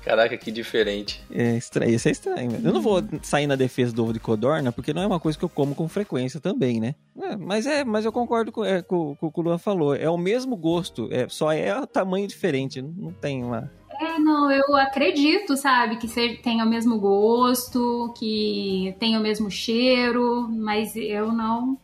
[0.03, 1.23] Caraca, que diferente.
[1.31, 2.59] É estranho, isso é estranho.
[2.63, 5.37] Eu não vou sair na defesa do ovo de codorna, porque não é uma coisa
[5.37, 6.95] que eu como com frequência também, né?
[7.21, 9.93] É, mas é, mas eu concordo com, é, com, com o que o Luan falou.
[9.93, 12.81] É o mesmo gosto, é, só é o tamanho diferente.
[12.81, 13.69] Não tem uma.
[13.99, 16.07] É, não, eu acredito, sabe, que
[16.37, 21.77] tenha o mesmo gosto, que tenha o mesmo cheiro, mas eu não,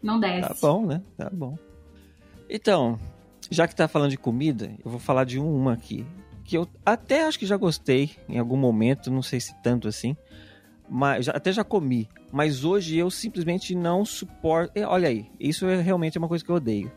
[0.00, 0.48] não desce.
[0.48, 1.02] Tá bom, né?
[1.16, 1.58] Tá bom.
[2.48, 2.96] Então,
[3.50, 6.06] já que tá falando de comida, eu vou falar de uma aqui,
[6.44, 10.16] que eu até acho que já gostei em algum momento, não sei se tanto assim,
[10.88, 14.72] mas até já comi, mas hoje eu simplesmente não suporto.
[14.86, 16.92] Olha aí, isso é realmente uma coisa que eu odeio.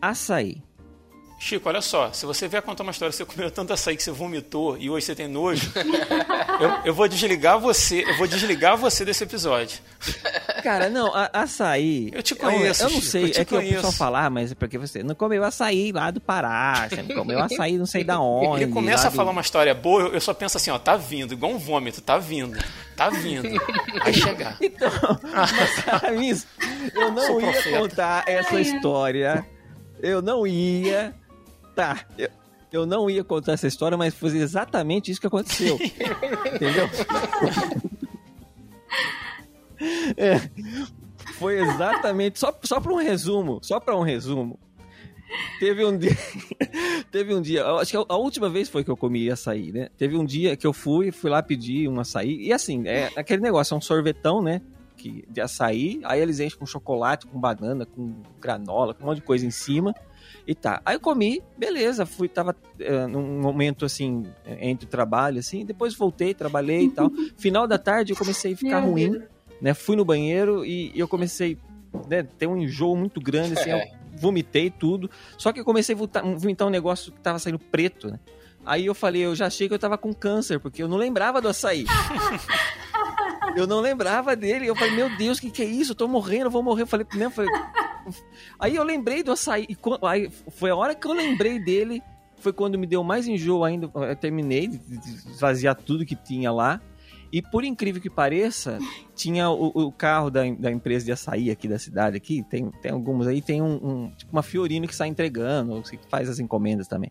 [0.00, 0.60] Açaí.
[1.44, 4.12] Chico, olha só, se você vier contar uma história, você comeu tanto açaí que você
[4.12, 5.72] vomitou e hoje você tem nojo,
[6.60, 9.80] eu, eu, vou desligar você, eu vou desligar você desse episódio.
[10.62, 12.12] Cara, não, a, açaí.
[12.12, 12.84] Eu te conheço.
[12.84, 15.16] Eu, eu não Chico, sei, é que o pessoal falar, mas é porque você não
[15.16, 18.62] comeu açaí lá do Pará, você não comeu açaí não sei da onde.
[18.62, 19.16] Ele começa a do...
[19.16, 22.00] falar uma história boa, eu, eu só penso assim, ó, tá vindo, igual um vômito,
[22.00, 22.56] tá vindo,
[22.94, 23.48] tá vindo,
[23.98, 24.56] vai chegar.
[24.62, 24.92] Então,
[26.02, 26.46] mas,
[26.94, 27.78] eu não Sou ia profeta.
[27.78, 29.44] contar essa história.
[30.00, 31.14] Eu não ia
[31.74, 32.28] Tá, eu,
[32.72, 35.78] eu não ia contar essa história, mas foi exatamente isso que aconteceu.
[36.54, 36.88] Entendeu?
[40.16, 40.38] É,
[41.34, 42.38] foi exatamente.
[42.38, 43.58] Só, só para um resumo.
[43.62, 44.58] Só para um resumo.
[45.58, 46.16] Teve um dia.
[47.10, 47.66] teve um dia.
[47.66, 49.88] Acho que a, última vez foi que eu comi açaí, né?
[49.96, 52.46] Teve um dia que eu fui, fui lá pedir um açaí.
[52.46, 54.60] E assim, é aquele negócio, é um sorvetão, né?
[54.96, 56.00] Que, de açaí.
[56.04, 59.50] Aí eles enchem com chocolate, com banana, com granola, com um monte de coisa em
[59.50, 59.94] cima.
[60.46, 60.82] E tá.
[60.84, 64.26] Aí eu comi, beleza, fui, tava uh, num momento assim,
[64.60, 67.10] entre o trabalho, assim, depois voltei, trabalhei e tal.
[67.36, 69.24] Final da tarde eu comecei a ficar Meu ruim, Deus.
[69.60, 69.74] né?
[69.74, 71.56] Fui no banheiro e, e eu comecei,
[72.08, 73.84] né, ter um enjoo muito grande, assim, é.
[73.84, 75.10] eu vomitei tudo.
[75.38, 78.18] Só que eu comecei a vomitar, vomitar um negócio que tava saindo preto, né?
[78.64, 81.40] Aí eu falei, eu já achei que eu tava com câncer, porque eu não lembrava
[81.40, 81.84] do açaí.
[83.56, 84.66] eu não lembrava dele.
[84.66, 85.92] Eu falei, meu Deus, o que, que é isso?
[85.92, 86.82] Eu tô morrendo, eu vou morrer.
[86.82, 87.50] Eu falei, eu falei,
[88.58, 89.66] Aí eu lembrei do açaí.
[90.02, 92.02] Aí foi a hora que eu lembrei dele.
[92.36, 93.90] Foi quando me deu mais enjoo ainda.
[93.94, 96.80] Eu terminei de esvaziar tudo que tinha lá.
[97.32, 98.78] E por incrível que pareça,
[99.16, 102.92] tinha o, o, carro da, da empresa de açaí aqui da cidade, aqui, tem, tem
[102.92, 106.86] algumas aí, tem um, um tipo uma Fiorino que sai entregando, que faz as encomendas
[106.86, 107.10] também.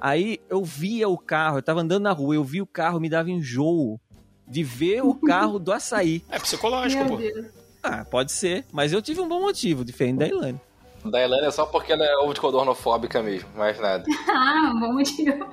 [0.00, 3.08] Aí eu via o carro, eu tava andando na rua, eu vi o carro, me
[3.08, 4.00] dava enjoo
[4.48, 6.24] de ver o carro do açaí.
[6.28, 7.16] É psicológico, Meu pô.
[7.18, 7.59] Deus.
[7.82, 8.64] Ah, pode ser.
[8.72, 10.60] Mas eu tive um bom motivo, diferente da Ilane.
[11.04, 14.04] Da Elane é só porque ela é ovo de codornofóbica mesmo, mais nada.
[14.28, 15.48] ah, bom motivo.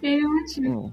[0.00, 0.86] Teve um motivo.
[0.86, 0.92] Hum.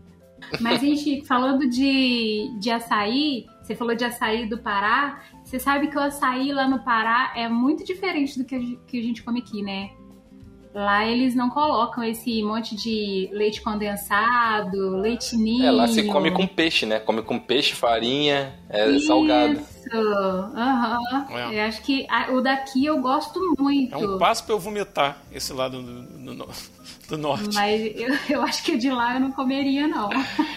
[0.62, 5.22] Mas, Chico, falando de, de açaí, você falou de açaí do Pará.
[5.44, 8.80] Você sabe que o açaí lá no Pará é muito diferente do que a gente,
[8.88, 9.92] que a gente come aqui, né?
[10.78, 15.66] Lá eles não colocam esse monte de leite condensado, leite ninho.
[15.66, 17.00] É, lá se come com peixe, né?
[17.00, 19.08] Come com peixe, farinha, é Isso.
[19.08, 19.60] salgado.
[19.92, 21.28] Aham.
[21.32, 21.60] É.
[21.60, 23.94] Eu acho que a- o daqui eu gosto muito.
[23.96, 26.48] É um passo pra eu vomitar esse lado do, do, no-
[27.08, 27.54] do norte.
[27.54, 30.10] Mas eu, eu acho que de lá eu não comeria, não.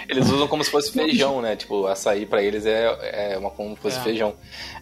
[0.09, 1.55] Eles usam como se fosse feijão, né?
[1.57, 4.03] Tipo, açaí pra eles é, é uma como se fosse É.
[4.03, 4.35] feijão.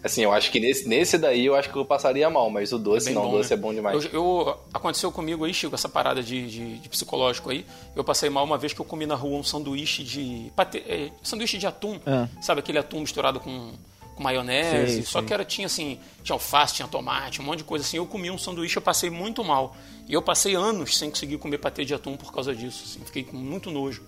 [0.03, 2.77] Assim, eu acho que nesse, nesse daí eu acho que eu passaria mal, mas o
[2.79, 3.55] doce bem não, bom, o doce né?
[3.55, 4.05] é bom demais.
[4.05, 7.65] Eu, eu- aconteceu comigo aí, Chico, essa parada de, de- de psicológico aí.
[7.95, 10.51] Eu passei mal uma vez que eu comi na rua um sanduíche de.
[10.55, 11.99] pate- é, sanduíche de atum.
[12.05, 12.27] Ah.
[12.41, 13.71] Sabe aquele atum misturado com,
[14.19, 14.93] com maionese?
[14.93, 15.27] Sei, só sei.
[15.27, 17.97] que era, tinha assim, tinha alface, tinha tomate, um monte de coisa assim.
[17.97, 19.75] Eu comi um sanduíche, eu passei muito mal.
[20.07, 22.83] E eu passei anos sem conseguir comer patê de atum por causa disso.
[22.85, 22.99] assim.
[23.05, 24.03] fiquei com muito nojo.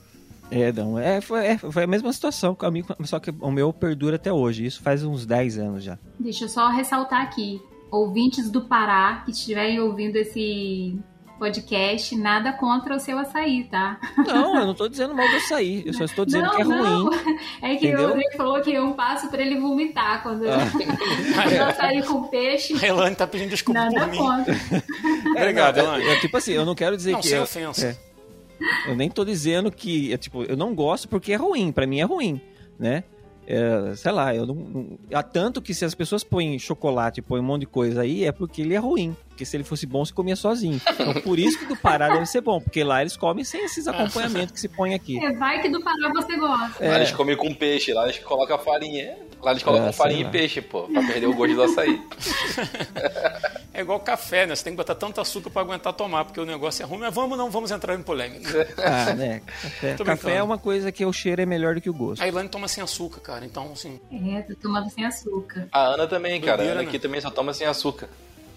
[0.51, 4.17] É, não, é, foi, é, foi a mesma situação comigo, só que o meu perdura
[4.17, 4.65] até hoje.
[4.65, 5.97] Isso faz uns 10 anos já.
[6.19, 7.61] Deixa eu só ressaltar aqui.
[7.89, 10.99] Ouvintes do Pará que estiverem ouvindo esse
[11.41, 13.99] podcast, nada contra o seu açaí, tá?
[14.15, 15.81] Não, eu não tô dizendo mal do açaí.
[15.87, 17.05] Eu só estou dizendo não, que é não.
[17.05, 17.17] ruim.
[17.63, 18.05] É que Entendeu?
[18.05, 20.43] o Rodrigo falou que é um passo pra ele vomitar quando
[21.33, 22.73] quando açaí com peixe.
[22.83, 24.17] A Elane tá pedindo desculpa Nada por mim.
[24.19, 24.55] contra.
[25.35, 26.05] Obrigado, é, Elane.
[26.07, 27.27] é, tipo assim, eu não quero dizer Não, que.
[27.27, 27.87] sem eu, ofensa.
[27.87, 28.91] é.
[28.91, 30.13] eu nem tô dizendo que.
[30.13, 31.71] É, tipo, eu não gosto porque é ruim.
[31.71, 32.39] Pra mim é ruim,
[32.79, 33.03] né?
[33.47, 37.41] É, sei lá, eu não, não- Há tanto que se as pessoas põem chocolate, põem
[37.41, 39.17] um monte de coisa aí, é porque ele é ruim.
[39.41, 40.79] Porque se ele fosse bom, você comia sozinho.
[40.87, 43.87] Então por isso que do Pará deve ser bom, porque lá eles comem sem esses
[43.87, 45.17] acompanhamentos que se põe aqui.
[45.23, 46.85] É, vai que do Pará você gosta.
[46.85, 46.95] Lá É.
[46.97, 49.17] eles comem com peixe, lá eles colocam farinha.
[49.41, 50.29] Lá eles colocam É, farinha sei e lá.
[50.29, 51.99] peixe, pô, pra perder o gosto do açaí.
[53.73, 54.53] É igual café, né?
[54.53, 56.99] Você tem que botar tanto açúcar pra aguentar tomar, porque o negócio é ruim.
[56.99, 58.67] Mas vamos, não vamos entrar em polêmica.
[58.77, 59.41] Ah, né?
[59.47, 62.21] Café, café é uma coisa que o cheiro é melhor do que o gosto.
[62.21, 63.45] A Ilane toma sem açúcar, cara.
[63.45, 65.69] Então, assim, É, tô tomando sem açúcar.
[65.71, 66.51] A Ana também, cara.
[66.51, 66.89] A Doideira, Ana né?
[66.89, 68.09] aqui também só toma sem açúcar.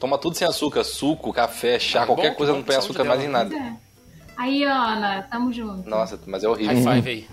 [0.04, 3.04] Toma tudo sem açúcar, suco, café, chá, Ah, qualquer bom, coisa bom, não põe açúcar
[3.04, 3.56] mais em nada.
[3.56, 3.72] é.
[4.36, 5.88] Aí, Ana, tamo junto.
[5.88, 6.74] Nossa, mas é horrível.
[6.84, 7.26] high five aí.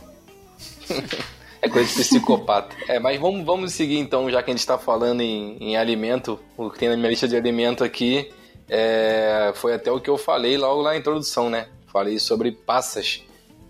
[1.62, 2.74] É coisa de psicopata.
[2.88, 6.40] É, mas vamos, vamos seguir então, já que a gente está falando em, em alimento,
[6.58, 8.32] o que tem na minha lista de alimento aqui
[8.70, 11.68] é, foi até o que eu falei logo na introdução, né?
[11.88, 13.22] Falei sobre passas.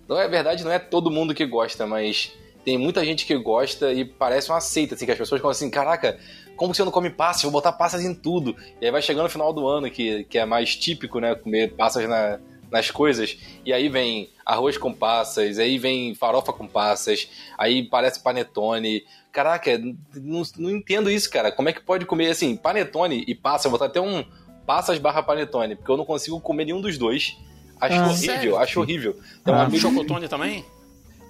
[0.07, 2.31] Não é verdade, não é todo mundo que gosta, mas
[2.63, 5.69] tem muita gente que gosta e parece uma seita, assim, que as pessoas ficam assim,
[5.69, 6.17] caraca,
[6.61, 7.41] como que você não come passas?
[7.41, 8.55] Vou botar passas em tudo.
[8.79, 11.33] E aí vai chegando no final do ano, que, que é mais típico, né?
[11.33, 12.37] Comer passas na,
[12.69, 13.35] nas coisas.
[13.65, 19.03] E aí vem arroz com passas, aí vem farofa com passas, aí parece panetone.
[19.31, 19.75] Caraca,
[20.13, 21.51] não, não entendo isso, cara.
[21.51, 23.65] Como é que pode comer assim, panetone e passa?
[23.65, 24.23] Eu vou botar até um
[24.63, 27.37] passas barra panetone, porque eu não consigo comer nenhum dos dois.
[27.79, 28.57] Acho Ah, horrível, sério?
[28.59, 29.19] acho horrível.
[29.41, 29.63] Então, Ah.
[29.63, 30.63] amigo, Chocotone também?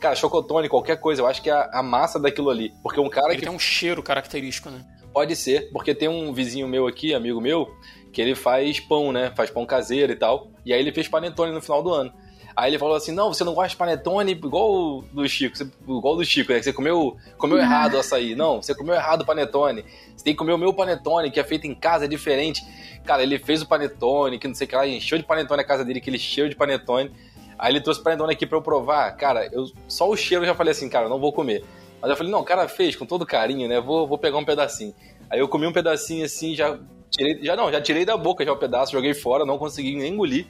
[0.02, 2.74] cara, chocotone, qualquer coisa, eu acho que é a, a massa daquilo ali.
[2.84, 4.84] Porque um cara Ele que tem um cheiro característico, né?
[5.14, 7.74] Pode ser, porque tem um vizinho meu aqui, amigo meu,
[8.14, 9.32] que ele faz pão, né?
[9.36, 10.48] Faz pão caseiro e tal.
[10.66, 12.14] E aí ele fez panetone no final do ano.
[12.56, 15.70] Aí ele falou assim: não, você não gosta de panetone igual o do Chico, você-
[15.88, 16.60] igual do Chico, né?
[16.60, 18.36] que Você comeu, comeu errado o açaí.
[18.36, 19.84] Não, você comeu errado o panetone.
[20.16, 22.62] Você tem que comer o meu panetone, que é feito em casa, é diferente.
[23.06, 25.66] Cara, ele fez o panetone, que não sei o que lá, encheu de panetone a
[25.66, 27.12] casa dele, que ele cheio de panetone.
[27.58, 29.12] Aí ele trouxe panetone aqui pra eu provar.
[29.18, 31.64] Cara, eu, só o cheiro eu já falei assim, cara, eu não vou comer.
[32.02, 33.80] Mas eu falei, não, o cara fez com todo carinho, né?
[33.80, 34.94] Vou, vou pegar um pedacinho.
[35.30, 36.78] Aí eu comi um pedacinho assim, já
[37.10, 40.14] tirei, já não, já tirei da boca já o pedaço, joguei fora, não consegui nem
[40.14, 40.48] engolir.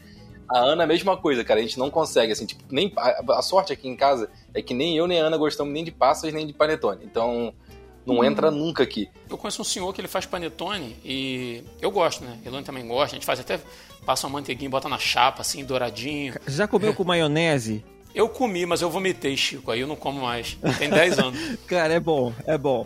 [0.49, 3.41] A Ana, a mesma coisa, cara, a gente não consegue, assim, tipo, nem, a, a
[3.41, 6.33] sorte aqui em casa é que nem eu nem a Ana gostamos nem de passas
[6.33, 7.05] nem de panetone.
[7.05, 7.53] Então,
[8.05, 9.09] não entra nunca aqui.
[9.29, 12.39] Eu conheço um senhor que ele faz panetone e eu gosto, né?
[12.45, 13.15] Elane também gosta.
[13.15, 13.59] A gente faz até,
[14.05, 16.33] passa uma manteiguinha, bota na chapa, assim, douradinho.
[16.45, 17.83] Você já comeu com maionese?
[18.13, 19.71] Eu comi, mas eu vomitei, Chico.
[19.71, 20.57] Aí eu não como mais.
[20.77, 21.39] Tem 10 anos.
[21.67, 22.85] Cara, é bom, é bom.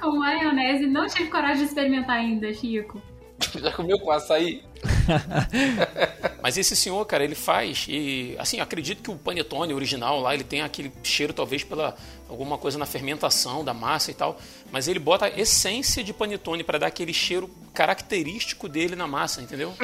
[0.00, 3.00] Com maionese, não tive coragem de experimentar ainda, Chico.
[3.60, 4.62] Já comeu com açaí?
[6.42, 10.34] Mas esse senhor, cara, ele faz e assim, eu acredito que o panetone original lá,
[10.34, 11.94] ele tem aquele cheiro talvez pela
[12.28, 14.38] alguma coisa na fermentação da massa e tal,
[14.70, 19.42] mas ele bota a essência de panetone para dar aquele cheiro característico dele na massa,
[19.42, 19.74] entendeu?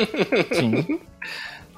[0.53, 1.01] Sim.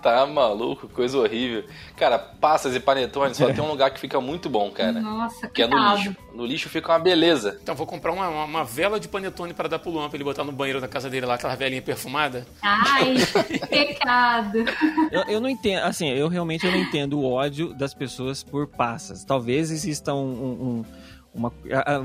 [0.09, 1.64] Tá maluco, coisa horrível.
[1.97, 5.01] Cara, passas e panetone só tem um lugar que fica muito bom, cara.
[5.01, 6.16] Nossa, Que é no lixo.
[6.35, 7.59] No lixo fica uma beleza.
[7.62, 10.25] Então vou comprar uma, uma, uma vela de panetone para dar pro Luan, pra ele
[10.25, 12.47] botar no banheiro da casa dele lá, aquela velinha perfumada.
[12.62, 13.14] Ai,
[13.68, 14.59] pecado.
[15.11, 18.66] Eu, eu não entendo, assim, eu realmente eu não entendo o ódio das pessoas por
[18.66, 19.25] passas.
[19.25, 20.18] Talvez exista um.
[20.18, 20.85] um- um-
[21.35, 21.53] uma,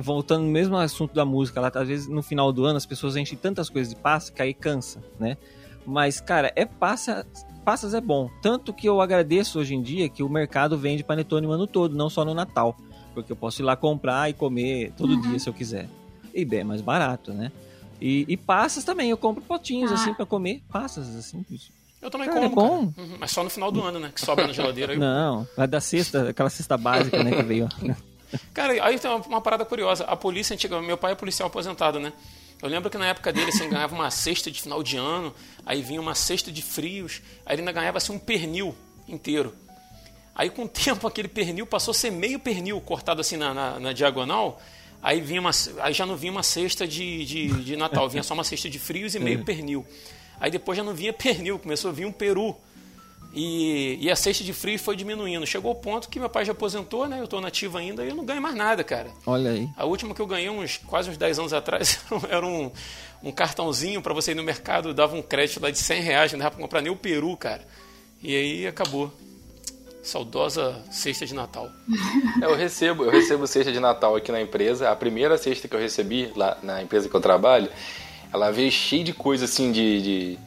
[0.01, 3.15] voltando no mesmo assunto da música, lá, às vezes no final do ano as pessoas
[3.15, 5.37] enchem tantas coisas de passa que aí cansa, né?
[5.85, 7.25] Mas, cara, é passa.
[7.65, 8.29] Passas é bom.
[8.41, 11.95] Tanto que eu agradeço hoje em dia que o mercado vende panetone o ano todo,
[11.95, 12.75] não só no Natal.
[13.13, 15.87] Porque eu posso ir lá comprar e comer todo dia se eu quiser.
[16.33, 17.51] E bem, é mais barato, né?
[18.01, 19.95] E, e passas também, eu compro potinhos Ah.
[19.95, 20.61] assim pra comer.
[20.69, 21.45] Passas, assim.
[22.01, 22.91] Eu também Cara, é como, bom.
[22.91, 23.07] cara.
[23.07, 24.11] Uhum, Mas só no final do ano, né?
[24.13, 24.91] Que sobra na geladeira.
[24.91, 27.69] Aí Não, é da cesta, aquela cesta básica, né, que veio.
[28.53, 30.03] Cara, aí tem uma, uma parada curiosa.
[30.05, 32.11] A polícia antiga, meu pai é policial aposentado, né?
[32.63, 35.81] Eu lembro que na época dele, assim, ganhava uma cesta de final de ano, aí
[35.81, 38.73] vinha uma cesta de frios, aí ele ainda ganhava assim, um pernil
[39.07, 39.53] inteiro.
[40.33, 43.79] Aí com o tempo aquele pernil passou a ser meio pernil, cortado assim na, na-
[43.79, 44.61] na diagonal.
[45.01, 48.33] Aí, vinha uma, aí já não vinha uma cesta de, de, de Natal, vinha só
[48.33, 49.85] uma cesta de frios e meio pernil.
[50.39, 52.55] Aí depois já não vinha pernil, começou a vir um peru.
[53.35, 55.45] E, e a cesta de frios foi diminuindo.
[55.47, 57.19] Chegou ao ponto que meu pai já aposentou, né?
[57.19, 59.09] Eu tô nativo ainda e eu não ganho mais nada, cara.
[59.25, 59.67] Olha aí.
[59.75, 62.71] A última que eu ganhei uns quase uns 10 anos atrás era um,
[63.23, 66.39] um cartãozinho para você ir no mercado, dava um crédito lá de 100 reais, não
[66.39, 67.65] dava pra comprar nem o peru, cara.
[68.21, 69.11] E aí acabou.
[70.03, 71.69] Saudosa cesta de Natal.
[72.41, 74.89] É, Eu recebo, eu recebo cesta de Natal aqui na empresa.
[74.91, 77.69] A primeira cesta que eu recebi lá na empresa que eu trabalho,
[78.31, 80.39] ela veio cheia de coisa assim de, de-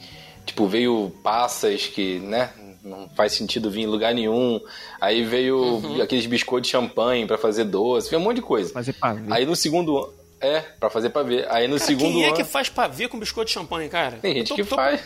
[0.44, 2.50] tipo veio passas que, né,
[2.86, 4.60] não faz sentido vir em lugar nenhum.
[5.00, 8.72] Aí veio aqueles biscoitos de champanhe pra fazer doce, veio um monte de coisa.
[8.72, 9.22] Fazer pavê.
[9.30, 11.46] Aí no segundo ano, é, pra fazer pra ver.
[11.50, 14.18] Aí no Cara, segundo quem é ano que faz pavê com biscoito de champanhe, cara?
[14.18, 15.00] tem gente tô, que tô- faz.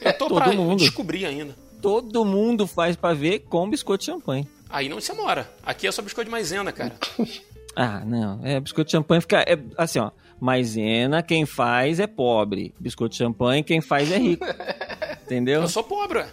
[0.00, 0.78] Eu tô Todo pra mundo.
[0.78, 1.54] descobrir ainda.
[1.82, 4.48] Todo mundo faz pavê com biscoito de champanhe.
[4.70, 5.48] Aí não você mora.
[5.62, 6.94] Aqui é só biscoito de maisena, cara.
[7.76, 8.38] Ah, não.
[8.44, 9.38] É, biscoito de champanhe fica.
[9.40, 10.12] É, assim, ó.
[10.38, 12.72] Maisena, quem faz é pobre.
[12.78, 14.46] Biscoito de champanhe, quem faz é rico.
[15.26, 15.60] Entendeu?
[15.62, 16.24] Eu sou pobre.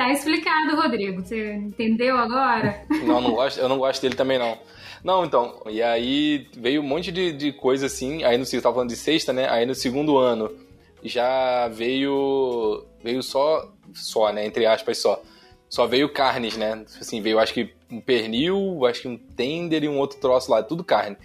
[0.00, 1.20] Tá explicado, Rodrigo.
[1.20, 2.86] Você entendeu agora?
[3.04, 4.56] Não, não gosto, eu não gosto dele também, não.
[5.04, 8.76] Não, então, e aí veio um monte de, de coisa assim, aí no você tava
[8.76, 9.46] falando de sexta, né?
[9.50, 10.50] Aí no segundo ano
[11.04, 15.22] já veio veio só só, né, entre aspas só.
[15.68, 16.82] Só veio carnes, né?
[16.98, 20.62] Assim, veio acho que um pernil, acho que um tender e um outro troço lá,
[20.62, 21.18] tudo carne.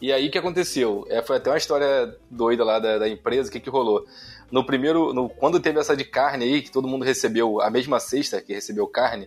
[0.00, 1.04] E aí o que aconteceu?
[1.10, 4.06] É, foi até uma história doida lá da, da empresa, o que que rolou?
[4.50, 8.00] No primeiro, no, quando teve essa de carne aí, que todo mundo recebeu a mesma
[8.00, 9.26] cesta que recebeu carne,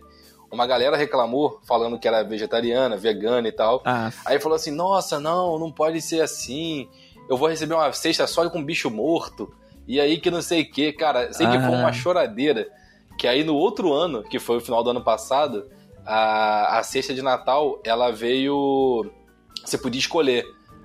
[0.50, 3.82] uma galera reclamou, falando que era vegetariana, vegana e tal.
[3.84, 6.88] Ah, Aí falou assim: nossa, não, não pode ser assim.
[7.28, 9.52] Eu vou receber uma cesta só com bicho morto.
[9.88, 11.32] E aí que não sei o que, cara.
[11.32, 11.66] Sei que Ah.
[11.66, 12.68] foi uma choradeira.
[13.18, 15.66] Que aí no outro ano, que foi o final do ano passado,
[16.06, 19.10] a, a cesta de Natal, ela veio.
[19.64, 20.44] Você podia escolher.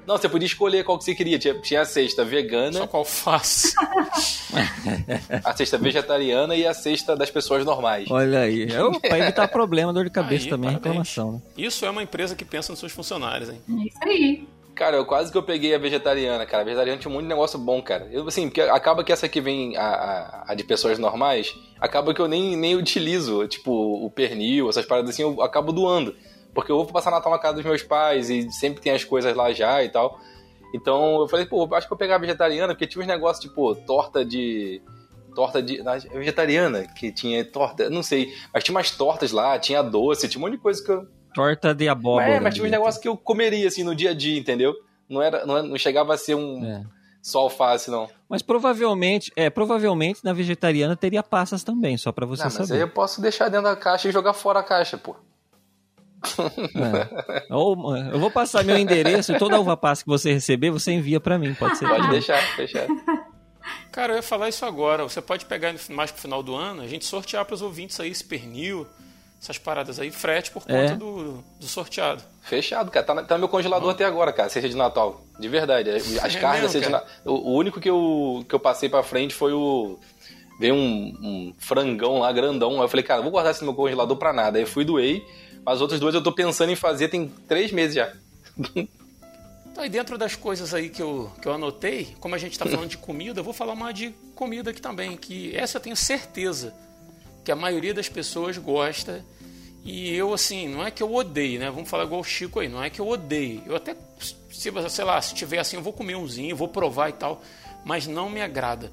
[0.09, 1.37] Não, você podia escolher qual que você queria.
[1.37, 3.75] Tinha, tinha a cesta vegana, Só qual faço.
[5.45, 8.09] a cesta vegetariana e a cesta das pessoas normais.
[8.09, 8.63] olha aí.
[8.63, 10.85] É pra evitar problema, dor de cabeça Aí, também, parabéns.
[10.85, 11.41] reclamação, né?
[11.55, 13.61] Isso é uma empresa que pensa nos seus funcionários, hein?
[13.69, 14.47] É isso aí.
[14.73, 16.63] Cara, eu quase que eu peguei a vegetariana, cara.
[16.63, 18.07] A vegetariana tinha um monte de negócio bom, cara.
[18.11, 22.15] Eu, assim, porque acaba que essa que vem, a, a, a de pessoas normais, acaba
[22.15, 26.15] que eu nem, nem utilizo, tipo, o pernil, essas paradas assim, eu acabo doando.
[26.59, 29.35] Porque eu vou passar Natal na casa dos meus pais e sempre tem as coisas
[29.35, 30.19] lá já e tal.
[30.73, 33.43] Então eu falei, pô, acho que eu vou pegar a vegetariana, porque tinha uns negócios,
[33.43, 34.81] tipo, torta de.
[35.35, 35.81] Torta de.
[35.83, 38.33] na- vegetariana, que tinha torta, não sei.
[38.53, 41.73] Mas tinha umas tortas lá, tinha doce, tinha um monte de coisa que eu, Torta
[41.75, 42.25] de abóbora.
[42.27, 44.73] é, mas tinha uns negócios que eu comeria, assim, no dia a dia, entendeu?
[45.07, 46.63] Não, era, não, não chegava a ser um.
[46.65, 46.83] É.
[47.21, 48.09] só alface, não.
[48.27, 52.67] Mas provavelmente, é, provavelmente na vegetariana teria passas também, só pra você Não, mas aí
[52.67, 52.81] saber.
[52.81, 55.15] eu posso deixar dentro da caixa e jogar fora a caixa, pô.
[56.75, 57.45] É.
[57.53, 61.19] Ou, eu vou passar meu endereço e toda uva passa que você receber, você envia
[61.19, 61.87] pra mim, pode ser?
[61.87, 62.87] Pode deixar, deixar.
[63.91, 65.03] Cara, eu ia falar isso agora.
[65.03, 68.23] Você pode pegar mais pro final do ano, a gente sortear pros ouvintes aí esse
[68.23, 68.85] pernil,
[69.41, 70.95] essas paradas aí, frete por conta É.
[70.95, 72.21] do, do sorteado.
[72.43, 73.05] Fechado, cara.
[73.05, 74.49] Tá, na- tá no meu congelador até agora, cara.
[74.49, 75.21] Seja de Natal.
[75.39, 75.89] De verdade.
[75.91, 76.05] As
[76.35, 77.05] É carnes, mesmo, seja de cara?
[77.25, 79.99] Na- o, o único que eu, que eu passei pra frente foi o.
[80.59, 82.73] Veio um, um frangão lá, grandão.
[82.75, 84.57] Aí eu falei, cara, vou guardar esse no meu congelador pra nada.
[84.57, 85.23] Aí eu fui doei.
[85.69, 88.11] Mas os outros dois eu tô pensando em fazer tem três meses já.
[88.75, 92.65] Então, aí dentro das coisas aí que eu, que eu anotei, como a gente tá
[92.65, 95.95] falando de comida, eu vou falar uma de comida aqui também, que essa eu tenho
[95.95, 96.73] certeza
[97.45, 99.23] que a maioria das pessoas gosta.
[99.85, 101.69] E eu, assim, não é que eu odeio, né?
[101.69, 103.61] Vamos falar igual o Chico aí, não é que eu odeio.
[103.67, 103.95] Eu até,
[104.49, 107.43] se, sei lá, se tiver assim, eu vou comer umzinho, vou provar e tal,
[107.85, 108.91] mas não me agrada.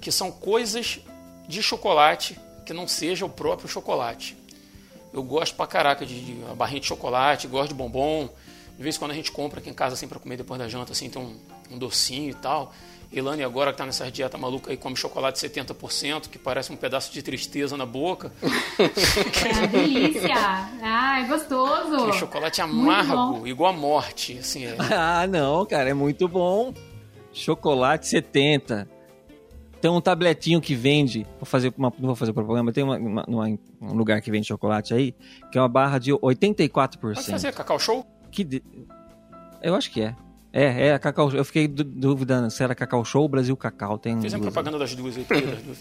[0.00, 1.00] Que são coisas
[1.48, 4.40] de chocolate que não seja o próprio chocolate.
[5.12, 8.28] Eu gosto pra caraca de, de uma barrinha de chocolate, gosto de bombom.
[8.76, 10.66] De vez em quando a gente compra aqui em casa assim para comer depois da
[10.68, 11.36] janta, assim, tem um,
[11.70, 12.72] um docinho e tal.
[13.12, 17.12] Ilane agora que tá nessa dieta maluca aí, come chocolate 70%, que parece um pedaço
[17.12, 18.32] de tristeza na boca.
[19.44, 20.34] É uma delícia.
[20.82, 21.94] Ah, é gostoso.
[21.94, 24.64] Aquele chocolate amargo, igual a morte, assim.
[24.64, 24.76] É.
[24.90, 26.72] Ah, não, cara, é muito bom.
[27.32, 28.88] Chocolate 70.
[29.82, 33.24] Tem um tabletinho que vende, vou fazer uma, não vou fazer propaganda, tem uma, uma-
[33.26, 35.12] uma- um lugar que vende chocolate aí,
[35.50, 37.14] que é uma barra de 84%.
[37.16, 38.06] Vai fazer Cacau Show?
[38.30, 38.62] Que de-
[39.60, 40.14] Eu acho que é.
[40.52, 43.98] É, é a Cacau Eu fiquei du- duvidando se era Cacau Show ou Brasil Cacau.
[43.98, 44.34] Tem a duas.
[44.34, 45.78] propaganda das duas aí, das duas.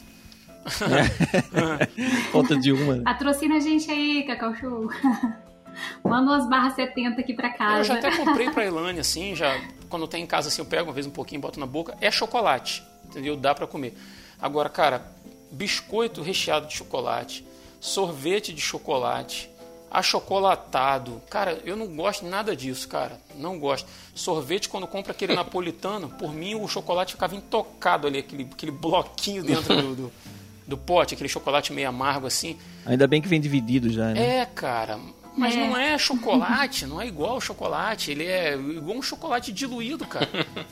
[2.32, 2.96] Falta de uma.
[2.98, 3.04] né?
[3.04, 4.90] Patrocina a gente aí, Cacau Show.
[6.04, 7.84] Manda umas barras 70 aqui pra Eu casa.
[7.86, 9.60] já até comprei pra Ilane, assim, já.
[9.90, 11.96] Quando tem em casa, assim, eu pego uma vez um pouquinho, boto na boca.
[12.02, 13.36] É chocolate, entendeu?
[13.36, 13.94] Dá pra comer.
[14.42, 15.06] Agora, cara,
[15.52, 17.46] biscoito recheado de chocolate,
[17.80, 19.50] sorvete de chocolate,
[19.90, 21.22] achocolatado.
[21.30, 23.20] Cara, eu não gosto nada disso, cara.
[23.36, 23.88] Não gosto.
[24.16, 29.44] Sorvete, quando compra aquele napolitano, por mim o chocolate ficava intocado ali, aquele, aquele bloquinho
[29.44, 30.12] dentro do, do,
[30.66, 32.58] do pote, aquele chocolate meio amargo assim.
[32.86, 34.40] Ainda bem que vem dividido já, né?
[34.40, 34.98] É, cara.
[35.36, 35.60] Mas É.
[35.66, 38.12] não é chocolate, não é igual ao chocolate.
[38.12, 40.28] Ele é igual um chocolate diluído, cara.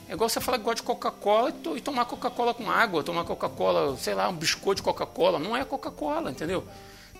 [0.08, 3.24] É igual você falar que gosta de Coca-Cola e, to- tomar Coca-Cola com água, tomar
[3.24, 5.38] Coca-Cola, sei lá, um biscoito de Coca-Cola.
[5.38, 6.64] Não é Coca-Cola, entendeu?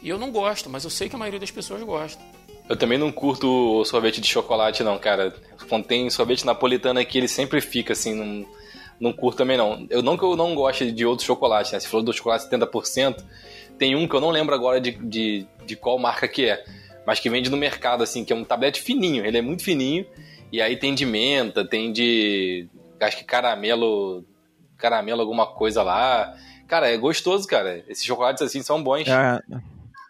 [0.02, 2.22] E eu não gosto, mas eu sei que a maioria das pessoas gosta.
[2.68, 5.34] Eu também não curto sorvete de chocolate, não, cara.
[5.68, 8.46] Quando tem sorvete napolitano aqui, ele sempre fica assim, não,
[9.00, 9.86] não curto também, não.
[9.90, 11.80] Eu não que eu não goste de outros chocolates, né?
[11.80, 13.24] Você falou do chocolate 70%,
[13.78, 16.64] tem um que eu não lembro agora de, de, de qual marca que é,
[17.06, 20.06] mas que vende no mercado, assim, que é um tablete fininho, ele é muito fininho,
[20.52, 22.68] e aí tem de menta, tem de,
[23.00, 24.24] acho que caramelo,
[24.76, 26.34] caramelo alguma coisa lá.
[26.66, 27.84] Cara, é gostoso, cara.
[27.88, 29.08] Esses chocolates, assim, são bons.
[29.08, 29.40] Ah,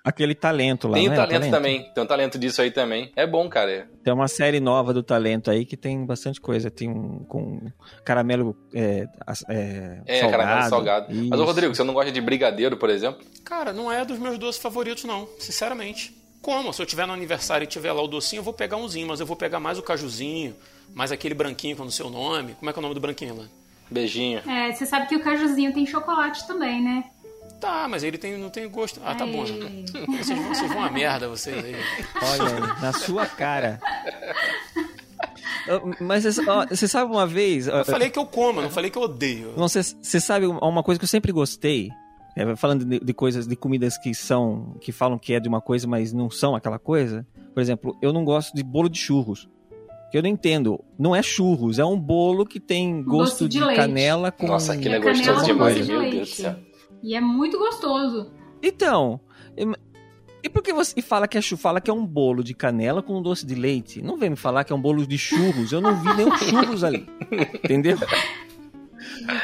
[0.04, 0.94] aquele talento lá.
[0.94, 1.16] Tem o é?
[1.16, 1.90] talento, também.
[1.94, 3.12] Tem um talento disso aí também.
[3.16, 3.88] É bom, cara.
[4.02, 6.70] Tem uma série nova do talento aí que tem bastante coisa.
[6.70, 7.70] Tem um com
[8.04, 9.06] caramelo é,
[9.48, 10.42] é, É, salgado.
[10.42, 11.06] caramelo salgado.
[11.10, 11.44] Mas, ô Isso.
[11.44, 13.24] Rodrigo, você não gosta de brigadeiro, por exemplo?
[13.44, 16.19] Cara, não é dos meus doces favoritos, não, sinceramente.
[16.42, 16.72] Como?
[16.72, 19.20] Se eu tiver no aniversário e tiver lá o docinho, eu vou pegar umzinho, mas
[19.20, 20.56] eu vou pegar mais o cajuzinho,
[20.94, 22.54] mais aquele branquinho com o seu nome.
[22.54, 23.44] Como é que é o nome do branquinho lá?
[23.90, 24.40] Beijinho.
[24.48, 27.04] É, você sabe que o cajuzinho tem chocolate também, né?
[27.60, 29.00] Tá, mas ele tem, não tem gosto.
[29.04, 29.44] Ah, tá bom.
[29.44, 29.84] Ei.
[30.16, 31.76] Vocês vão, vocês vão a merda, vocês aí.
[32.22, 33.78] Olha na sua cara.
[36.00, 37.66] Mas você sabe uma vez.
[37.66, 39.52] Eu falei que eu como, eu não falei que eu odeio.
[39.56, 41.90] Não, você sabe uma coisa que eu sempre gostei?
[42.36, 44.76] É, falando de, de coisas, de comidas que são.
[44.80, 47.26] que falam que é de uma coisa, mas não são aquela coisa.
[47.54, 49.48] Por exemplo, eu não gosto de bolo de churros.
[50.10, 50.82] Que eu não entendo.
[50.98, 53.76] Não é churros, é um bolo que tem gosto Doce de de, leite.
[53.76, 54.46] canela com.
[54.46, 56.36] Nossa, aquilo é É gostoso demais, doce de meu Deus do leite.
[56.36, 56.56] céu.
[57.02, 58.30] E é muito gostoso.
[58.62, 59.20] Então.
[60.42, 63.20] E por que você fala que é fala que é um bolo de canela com
[63.20, 64.00] doce de leite?
[64.02, 65.70] Não vem me falar que é um bolo de churros.
[65.72, 67.06] Eu não vi nenhum churros ali.
[67.62, 67.98] Entendeu?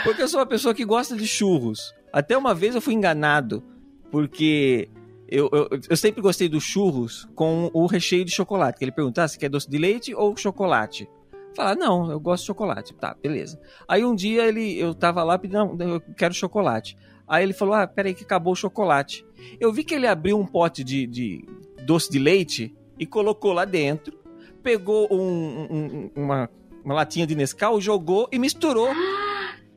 [0.04, 1.94] Porque eu sou uma pessoa que gosta de churros.
[2.18, 3.62] Até uma vez eu fui enganado.
[4.10, 4.88] Porque
[5.28, 8.78] eu, eu, eu sempre gostei dos churros com o recheio de chocolate.
[8.78, 11.08] Que ele perguntava se quer doce de leite ou chocolate.
[11.54, 12.94] Falar, não, eu gosto de chocolate.
[12.94, 13.60] Tá, beleza.
[13.88, 16.96] Aí um dia ele, eu tava lá pedindo, eu quero chocolate.
[17.28, 19.24] Aí ele falou, ah, peraí que acabou o chocolate.
[19.58, 21.44] Eu vi que ele abriu um pote de, de
[21.84, 24.16] doce de leite e colocou lá dentro.
[24.62, 26.48] Pegou um- um- uma,
[26.84, 28.88] uma latinha de Nescau, jogou e misturou.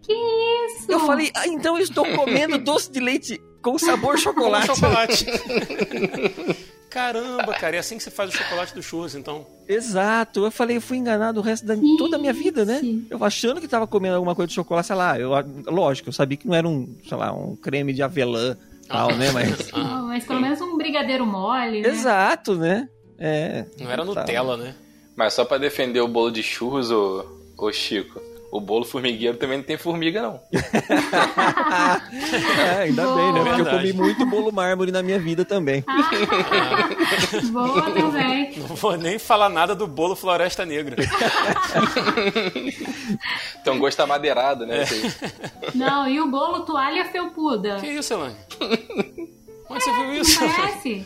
[0.09, 0.91] Que isso?
[0.91, 4.67] Eu falei, ah, então eu estou comendo doce de leite com sabor chocolate.
[4.67, 5.25] chocolate.
[6.89, 9.45] Caramba, cara, é assim que você faz o chocolate do churros, então.
[9.67, 10.43] Exato.
[10.45, 12.77] Eu falei, eu fui enganado o resto da toda a minha vida, né?
[12.77, 13.05] Ixi.
[13.11, 15.19] Eu achando que tava comendo alguma coisa de chocolate, sei lá.
[15.19, 15.29] Eu,
[15.67, 18.57] lógico, eu sabia que não era um, sei lá, um creme de avelã,
[18.87, 19.31] tal, né?
[19.31, 21.89] Mas Ah, Mas pelo menos um brigadeiro mole, né?
[21.89, 22.89] exato, né?
[23.19, 23.65] É.
[23.79, 24.21] Não era Tá.
[24.21, 24.73] Nutella, né?
[25.15, 27.23] Mas só pra defender o bolo de churros, ô,
[27.55, 28.19] ô Chico,
[28.51, 30.39] o bolo formigueiro também não tem formiga, não.
[32.59, 33.15] É, ainda Boa.
[33.15, 33.43] bem, né?
[33.43, 35.83] Porque eu comi muito bolo mármore na minha vida também.
[37.51, 38.57] Boa também.
[38.57, 40.95] Não vou nem falar nada do bolo Floresta Negra.
[43.63, 44.67] Tem um gosto amadeirado, É.
[44.67, 44.85] né?
[44.89, 45.11] aí.
[45.75, 47.77] Não, e o bolo toalha felpuda.
[47.79, 48.35] Que isso, Elane?
[49.69, 50.39] Onde você viu isso?
[50.39, 51.05] Conhece?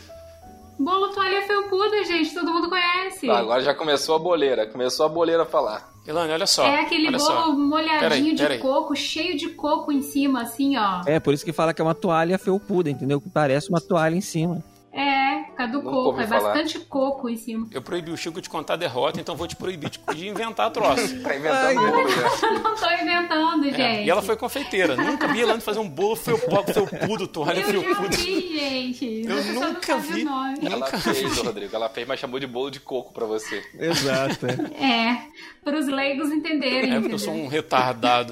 [0.80, 3.30] Bolo toalha felpuda, gente, todo mundo conhece.
[3.30, 4.66] Ah, agora já começou a boleira.
[4.68, 5.93] Começou a boleira a falar.
[6.06, 6.66] Elane, olha só.
[6.66, 7.52] é aquele olha bolo só.
[7.54, 8.60] molhadinho Peraí, de peraí.
[8.60, 11.02] coco, cheio de coco em cima, assim, ó.
[11.06, 13.22] É, por isso que fala que é uma toalha felpuda, entendeu?
[13.22, 14.62] Que parece uma toalha em cima.
[14.96, 16.22] É, por causa do Nunca coco.
[16.22, 16.42] É falar.
[16.54, 17.68] bastante coco em cima.
[17.72, 21.20] Eu proibi o Chico de contar derrota, então vou te proibir de, de inventar troço.
[21.24, 22.14] Tá inventando bolo, né?
[22.44, 24.06] Eu não tô inventando, É, gente.
[24.06, 24.96] E ela foi confeiteira.
[24.96, 28.18] Nunca vi ela fazer um bolo felpudo, felpudo toalha Eu já felpudo.
[28.18, 29.22] vi, gente.
[29.28, 30.24] Eu Você nunca sabe o vi.
[30.26, 30.60] nome.
[30.64, 31.76] Ela fez, Rodrigo.
[31.76, 33.64] Ela fez, mas chamou de bolo de coco pra você.
[33.74, 34.46] Exato.
[34.46, 34.54] é.
[35.04, 35.22] É,
[35.64, 36.94] para os leigos entenderem.
[36.94, 38.32] É porque eu sou um retardado.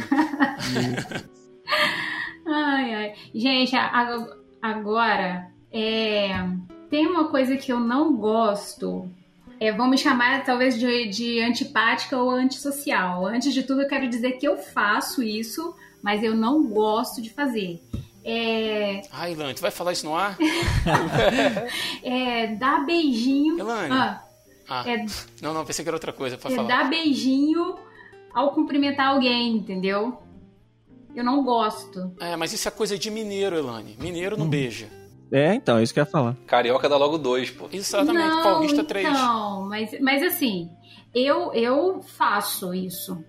[2.48, 3.14] Ai, ai.
[3.34, 4.28] Gente, a- a-
[4.62, 6.30] agora, é,
[6.90, 9.10] tem uma coisa que eu não gosto.
[9.60, 13.26] É, vamos chamar talvez de, de antipática ou antissocial.
[13.28, 17.30] Antes de tudo, eu quero dizer que eu faço isso, mas eu não gosto de
[17.30, 17.80] fazer.
[18.24, 20.38] É, Ai, Ilane, tu vai falar isso no ar?
[22.04, 23.60] é dar beijinho.
[23.60, 23.92] Elane.
[23.94, 24.24] Ah,
[24.70, 25.06] Ah, é,
[25.42, 26.38] não, não, pensei que era outra coisa.
[26.38, 26.68] Pode é falar.
[26.68, 27.76] dar beijinho
[28.34, 30.18] ao cumprimentar alguém, entendeu?
[31.14, 32.12] Eu não gosto.
[32.20, 33.98] É, mas isso é coisa de mineiro, Elane.
[34.00, 34.40] Mineiro Hum.
[34.40, 34.88] não beija.
[35.32, 36.36] É, então, é isso que eu ia falar.
[36.46, 37.70] Carioca dá logo dois, pô.
[37.72, 39.08] Exatamente, não, Paulista 3.
[39.08, 40.70] Então, mas, mas assim,
[41.14, 43.24] eu, eu faço isso.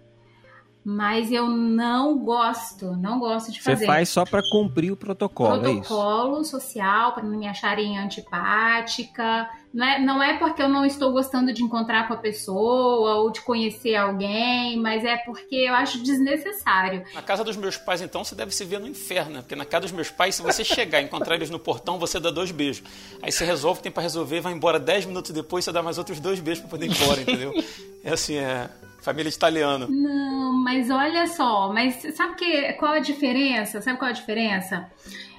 [0.85, 3.87] Mas eu não gosto, não gosto de Você fazer.
[3.87, 5.83] faz só pra cumprir o protocolo, é isso?
[5.83, 9.49] protocolo social para não me acharem antipática.
[9.73, 13.31] Não é, não é porque eu não estou gostando de encontrar com a pessoa ou
[13.31, 17.05] de conhecer alguém, mas é porque eu acho desnecessário.
[17.15, 19.41] Na casa dos meus pais, então, você deve se ver no inferno, né?
[19.41, 22.21] Porque na casa dos meus pais, se você chegar e encontrar eles no portão, você
[22.21, 22.83] dá dois beijos.
[23.23, 26.21] Aí você resolve tem pra resolver, vai embora dez minutos depois, você dá mais outros
[26.21, 27.53] dois beijos pra poder ir embora, entendeu?
[28.05, 28.69] É assim, é
[29.01, 29.89] família de italiano.
[29.91, 33.81] Não, mas olha só, mas sabe que, qual a diferença?
[33.81, 34.91] Sabe qual a diferença?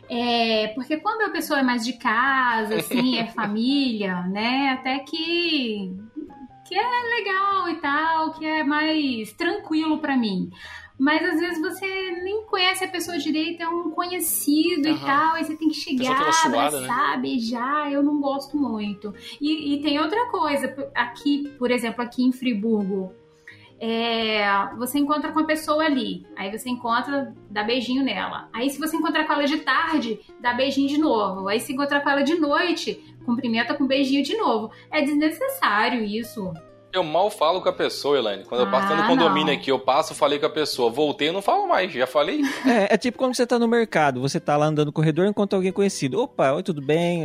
[0.10, 4.70] É, porque quando a pessoa é mais de casa, assim, é família, né?
[4.70, 5.96] Até que,
[6.66, 10.50] que é legal e tal, que é mais tranquilo pra mim.
[10.98, 11.86] Mas às vezes você
[12.22, 15.06] nem conhece a pessoa direito, é um conhecido e Aham.
[15.06, 16.88] tal, aí você tem que chegar, suada, né?
[16.88, 19.14] abraçar, beijar, eu não gosto muito.
[19.42, 23.14] E, e tem outra coisa, aqui, por exemplo, aqui em Friburgo,
[23.80, 24.44] é,
[24.78, 28.48] você encontra com a pessoa ali, aí você encontra, dá beijinho nela.
[28.54, 31.48] Aí se você encontrar com ela de tarde, dá beijinho de novo.
[31.48, 34.72] Aí se encontrar com ela de noite, cumprimenta com beijinho de novo.
[34.92, 36.52] É desnecessário isso.
[36.92, 38.44] Eu mal falo com a pessoa, Elaine.
[38.46, 39.60] Quando eu passo Ah, no condomínio não.
[39.60, 40.92] aqui, eu passo, falei com a pessoa.
[40.92, 41.92] Voltei, eu não falo mais.
[41.92, 42.42] Já falei.
[42.68, 45.30] É, é tipo quando você tá no mercado, você tá lá andando no corredor e
[45.30, 46.22] encontra alguém conhecido.
[46.22, 47.24] Opa, oi, tudo bem?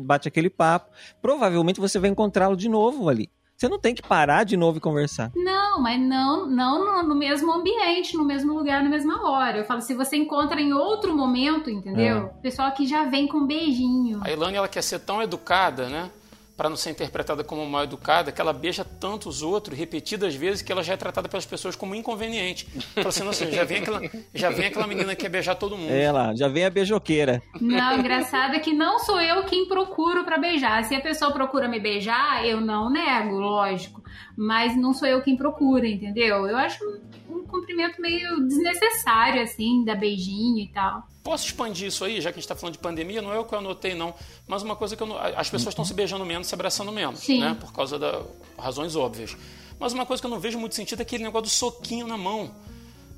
[0.00, 0.90] Bate aquele papo.
[1.22, 3.30] Provavelmente você vai encontrá-lo de novo ali.
[3.56, 5.32] Você não tem que parar de novo e conversar.
[5.34, 9.58] Não, mas não, não no, no mesmo ambiente, no mesmo lugar, na mesma hora.
[9.58, 12.26] Eu falo, se você encontra em outro momento, entendeu?
[12.26, 14.20] O pessoal aqui já vem com beijinho.
[14.22, 16.10] A Ilane, ela quer ser tão educada, né?
[16.56, 20.62] Pra não ser interpretada como mal educada, que ela beija tanto os outros, repetidas vezes,
[20.62, 22.66] que ela já é tratada pelas pessoas como inconveniente.
[22.94, 24.00] Fala assim, nossa, já vem aquela,
[24.34, 25.92] já vem aquela menina que quer beijar todo mundo.
[25.92, 27.42] É lá, já vem a beijoqueira.
[27.60, 30.82] Não, engraçado é que não sou eu quem procuro pra beijar.
[30.84, 34.02] Se a pessoa procura me beijar, eu não nego, lógico.
[34.36, 36.46] Mas não sou eu quem procura, entendeu?
[36.46, 36.82] Eu acho
[37.28, 41.06] um cumprimento meio desnecessário, assim, dar beijinho e tal.
[41.22, 43.20] Posso expandir isso aí, já que a gente está falando de pandemia?
[43.22, 44.14] Não é o que eu anotei, não.
[44.46, 47.20] Mas uma coisa que eu não- as pessoas estão se beijando menos, se abraçando menos,
[47.20, 47.40] Sim.
[47.40, 47.56] né?
[47.58, 48.24] Por causa das
[48.58, 49.36] razões óbvias.
[49.78, 52.16] Mas uma coisa que eu não vejo muito sentido é aquele negócio do soquinho na
[52.16, 52.50] mão.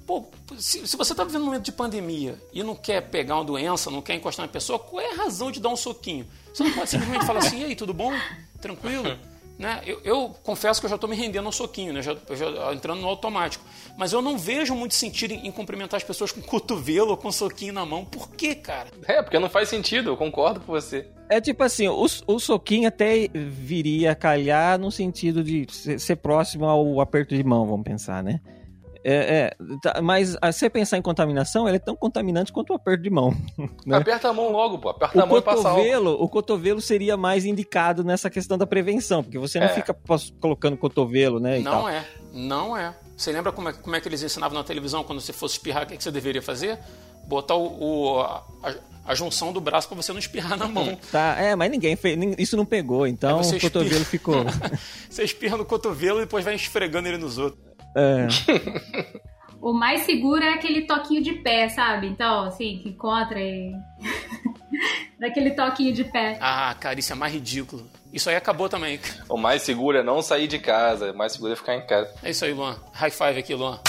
[0.07, 0.25] Pô,
[0.57, 3.91] se, se você está vivendo um momento de pandemia e não quer pegar uma doença,
[3.91, 6.27] não quer encostar na pessoa, qual é a razão de dar um soquinho?
[6.53, 8.11] Você não pode simplesmente falar assim, e aí, tudo bom?
[8.61, 9.05] Tranquilo?
[9.59, 9.83] Né?
[9.85, 12.01] Eu, eu confesso que eu já estou me rendendo ao soquinho, né?
[12.01, 13.65] já, já entrando no automático.
[13.97, 17.33] Mas eu não vejo muito sentido em, em cumprimentar as pessoas com cotovelo ou com
[17.33, 18.05] soquinho na mão.
[18.05, 18.89] Por quê, cara?
[19.07, 20.11] É, porque não faz sentido.
[20.11, 21.09] Eu concordo com você.
[21.29, 26.17] É tipo assim, o, o soquinho até viria a calhar no sentido de ser, ser
[26.17, 28.41] próximo ao aperto de mão, vamos pensar, né?
[29.05, 32.77] É, é, tá, mas a você pensar em contaminação, ele é tão contaminante quanto o
[32.77, 33.35] aperto de mão.
[33.87, 33.97] Né?
[33.97, 34.91] Aperta a mão logo, pô.
[34.91, 35.81] Aperta a O mão e passa álcool.
[35.83, 39.71] cotovelo, o cotovelo seria mais indicado nessa questão da prevenção, porque você não É.
[39.71, 39.97] fica
[40.41, 41.59] colocando cotovelo, né?
[41.61, 41.89] Não tal.
[41.89, 42.95] é, não é.
[43.17, 45.85] Você lembra como é, como é que eles ensinavam na televisão quando você fosse espirrar?
[45.85, 46.79] O que, que você deveria fazer?
[47.27, 48.45] Botar o, o- a,
[49.07, 50.99] a junção do braço para você não espirrar na mão.
[51.11, 54.05] Tá, é, mas ninguém fez, isso não pegou, então o cotovelo espirra.
[54.05, 54.45] ficou.
[55.09, 57.63] Você espirra no cotovelo e depois vai esfregando ele nos outros.
[57.97, 58.26] É,
[59.61, 62.07] O mais seguro é aquele toquinho de pé, sabe?
[62.07, 63.72] Então, assim, que encontra e.
[65.18, 66.39] Daquele toquinho de pé.
[66.41, 67.86] Ah, cara, isso é mais ridículo.
[68.12, 69.01] Isso aí acabou também.
[69.28, 71.11] O mais seguro é não sair de casa.
[71.11, 72.14] O mais seguro é ficar em casa.
[72.22, 72.76] É isso aí, Luan.
[72.93, 73.80] High five aqui, Luan.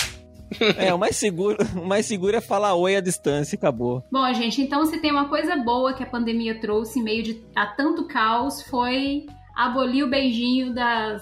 [0.77, 4.03] é, o mais seguro, o mais seguro é falar oi à distância e acabou.
[4.11, 7.43] Bom, gente, então se tem uma coisa boa que a pandemia trouxe em meio de
[7.55, 11.21] a tanto caos foi abolir o beijinho das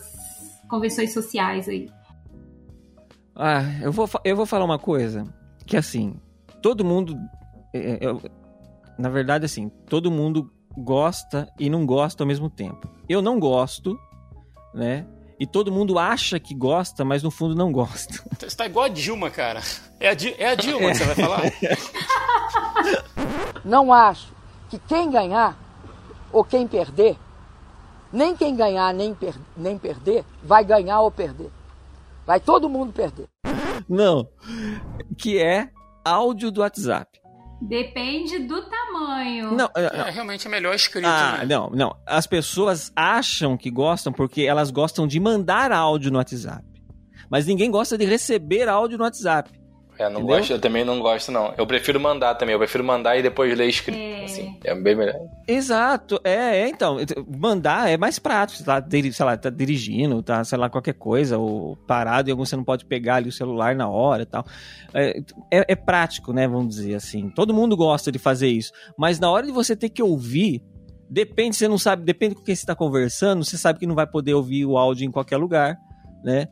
[0.69, 1.89] convenções sociais aí.
[3.37, 5.25] Ah, eu vou, eu vou falar uma coisa,
[5.65, 6.19] que assim,
[6.61, 7.15] todo mundo,
[7.73, 8.21] é, eu-
[8.97, 12.89] na verdade assim, todo mundo gosta e não gosta ao mesmo tempo.
[13.07, 13.97] Eu não gosto,
[14.73, 15.05] né?
[15.39, 18.15] E todo mundo acha que gosta, mas no fundo não gosta.
[18.39, 19.61] Você tá igual a Dilma, cara.
[19.99, 21.41] É a, Di é a Dilma que você vai falar?
[23.63, 24.31] Não acho
[24.69, 25.57] que quem ganhar
[26.31, 27.17] ou quem perder,
[28.11, 31.51] nem quem ganhar nem, per nem perder, vai ganhar ou perder.
[32.27, 33.29] Vai todo mundo perder.
[33.87, 34.27] Não.
[35.17, 35.69] Que é
[36.03, 37.19] áudio do WhatsApp.
[37.61, 39.45] Depende do tamanho.
[39.51, 39.81] Não, não.
[39.81, 41.07] É, realmente é melhor escrito.
[41.07, 41.45] Ah, né?
[41.45, 41.95] não, não.
[42.05, 46.65] As pessoas acham que gostam porque elas gostam de mandar áudio no WhatsApp.
[47.31, 49.49] Mas ninguém gosta de receber áudio no WhatsApp.
[49.99, 50.37] É, não Entendeu?
[50.37, 51.53] gosto, eu também não gosto, não.
[51.57, 52.53] Eu prefiro mandar também.
[52.53, 53.97] Eu prefiro mandar e depois ler escrito.
[53.97, 54.25] É.
[54.25, 55.15] Assim, é bem melhor.
[55.47, 60.43] Exato, é, é, então, mandar é mais prático, você tá, sei lá, tá dirigindo, tá,
[60.43, 63.73] sei lá, qualquer coisa, ou parado e algum você não pode pegar ali o celular
[63.75, 64.45] na hora e tal.
[64.93, 65.19] É,
[65.51, 67.29] é, é prático, né, vamos dizer assim.
[67.29, 70.61] Todo mundo gosta de fazer isso, mas na hora de você ter que ouvir,
[71.09, 74.05] depende, você não sabe, depende com quem você tá conversando, você sabe que não vai
[74.05, 75.77] poder ouvir o áudio em qualquer lugar,
[76.23, 76.47] né?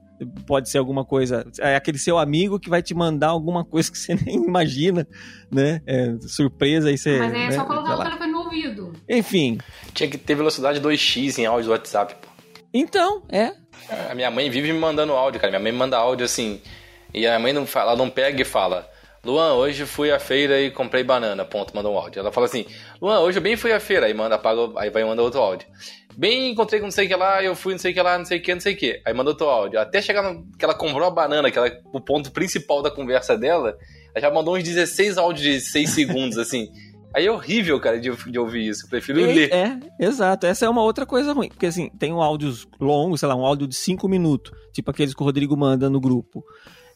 [0.47, 3.97] Pode ser alguma coisa, é aquele seu amigo que vai te mandar alguma coisa que
[3.97, 5.07] você nem imagina,
[5.51, 5.81] né?
[5.85, 7.19] É, surpresa aí você.
[7.19, 8.93] Mas aí é né, só colocar o telefone no ouvido.
[9.09, 9.57] Enfim,
[9.93, 12.29] Tinha que ter velocidade 2x em áudio do WhatsApp, pô.
[12.73, 13.53] então, é.
[14.09, 15.51] A minha mãe vive me mandando áudio, cara.
[15.51, 16.61] Minha mãe me manda áudio assim.
[17.13, 18.89] E a mãe não fala, ela não pega e fala.
[19.25, 21.43] Luan, hoje fui à feira e comprei banana.
[21.43, 22.19] Ponto, manda um áudio.
[22.19, 22.65] Ela fala assim:
[23.01, 24.05] Luan, hoje eu bem fui à feira.
[24.05, 25.67] Aí manda, apaga, aí vai e manda outro áudio.
[26.15, 28.17] Bem, encontrei com não sei o que lá, eu fui não sei o que lá,
[28.17, 29.01] não sei o que, não sei o que.
[29.05, 29.79] Aí manda outro áudio.
[29.79, 33.35] Até chegar no que ela comprou a banana, que ela, o ponto principal da conversa
[33.37, 33.75] dela,
[34.13, 36.69] ela já mandou uns 16 áudios de 6 segundos, assim.
[37.13, 38.85] Aí é horrível, cara, de, de ouvir isso.
[38.85, 39.53] Eu prefiro É, ler.
[39.53, 40.45] é, exato.
[40.45, 41.47] Essa é uma outra coisa ruim.
[41.49, 44.51] Porque assim, tem um áudios longos, sei lá, um áudio de 5 minutos.
[44.73, 46.43] Tipo aqueles que o Rodrigo manda no grupo.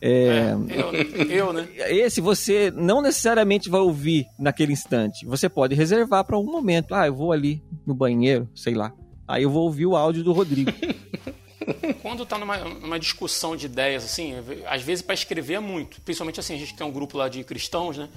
[0.02, 1.68] É, Eu, eu, né?
[1.90, 5.26] Esse você não necessariamente vai ouvir naquele instante.
[5.26, 6.96] Você pode reservar para um momento.
[6.96, 8.94] Ah, eu vou ali no banheiro, sei lá.
[9.28, 10.72] Aí eu vou ouvir o áudio do Rodrigo.
[12.02, 14.34] Quando tá numa, numa discussão de ideias, assim,
[14.68, 16.02] às vezes para escrever é muito.
[16.02, 18.10] Principalmente assim, a gente tem um grupo lá de cristãos, né?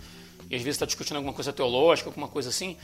[0.49, 2.77] E às vezes tá discutindo alguma coisa teológica, alguma coisa assim.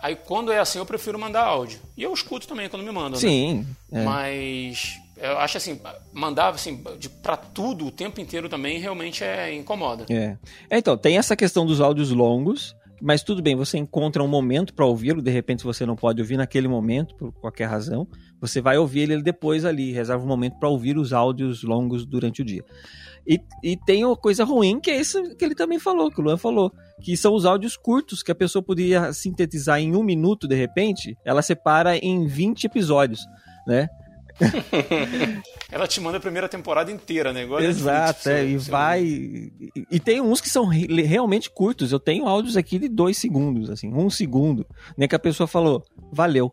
[0.00, 1.78] Aí quando é assim, eu prefiro mandar áudio.
[1.96, 3.12] E eu escuto também quando me mandam.
[3.12, 3.18] né?
[3.18, 3.66] Sim.
[3.92, 4.02] é.
[4.02, 5.80] Mas eu acho assim,
[6.12, 6.82] mandar assim,
[7.22, 10.06] pra tudo o tempo inteiro também realmente é incomoda.
[10.10, 10.36] É.
[10.70, 14.74] É, Então, tem essa questão dos áudios longos, mas tudo bem, você encontra um momento
[14.74, 18.06] para ouvi-lo, de repente você não pode ouvir naquele momento, por qualquer razão,
[18.40, 22.42] você vai ouvir ele depois ali, reserva um momento para ouvir os áudios longos durante
[22.42, 22.64] o dia.
[23.26, 26.24] E, e tem uma coisa ruim, que é isso que ele também falou, que o
[26.24, 30.46] Luan falou, que são os áudios curtos, que a pessoa podia sintetizar em um minuto,
[30.46, 33.26] de repente, ela separa em 20 episódios,
[33.66, 33.88] né?
[35.70, 37.42] Ela te manda a primeira temporada inteira, né?
[37.42, 39.02] Igual a Exato, é, e seu- vai.
[39.02, 39.52] E,
[39.90, 41.92] e tem uns que são re- realmente curtos.
[41.92, 44.66] Eu tenho áudios aqui de dois segundos, assim, um segundo.
[44.96, 45.82] Nem que a pessoa falou,
[46.12, 46.52] valeu.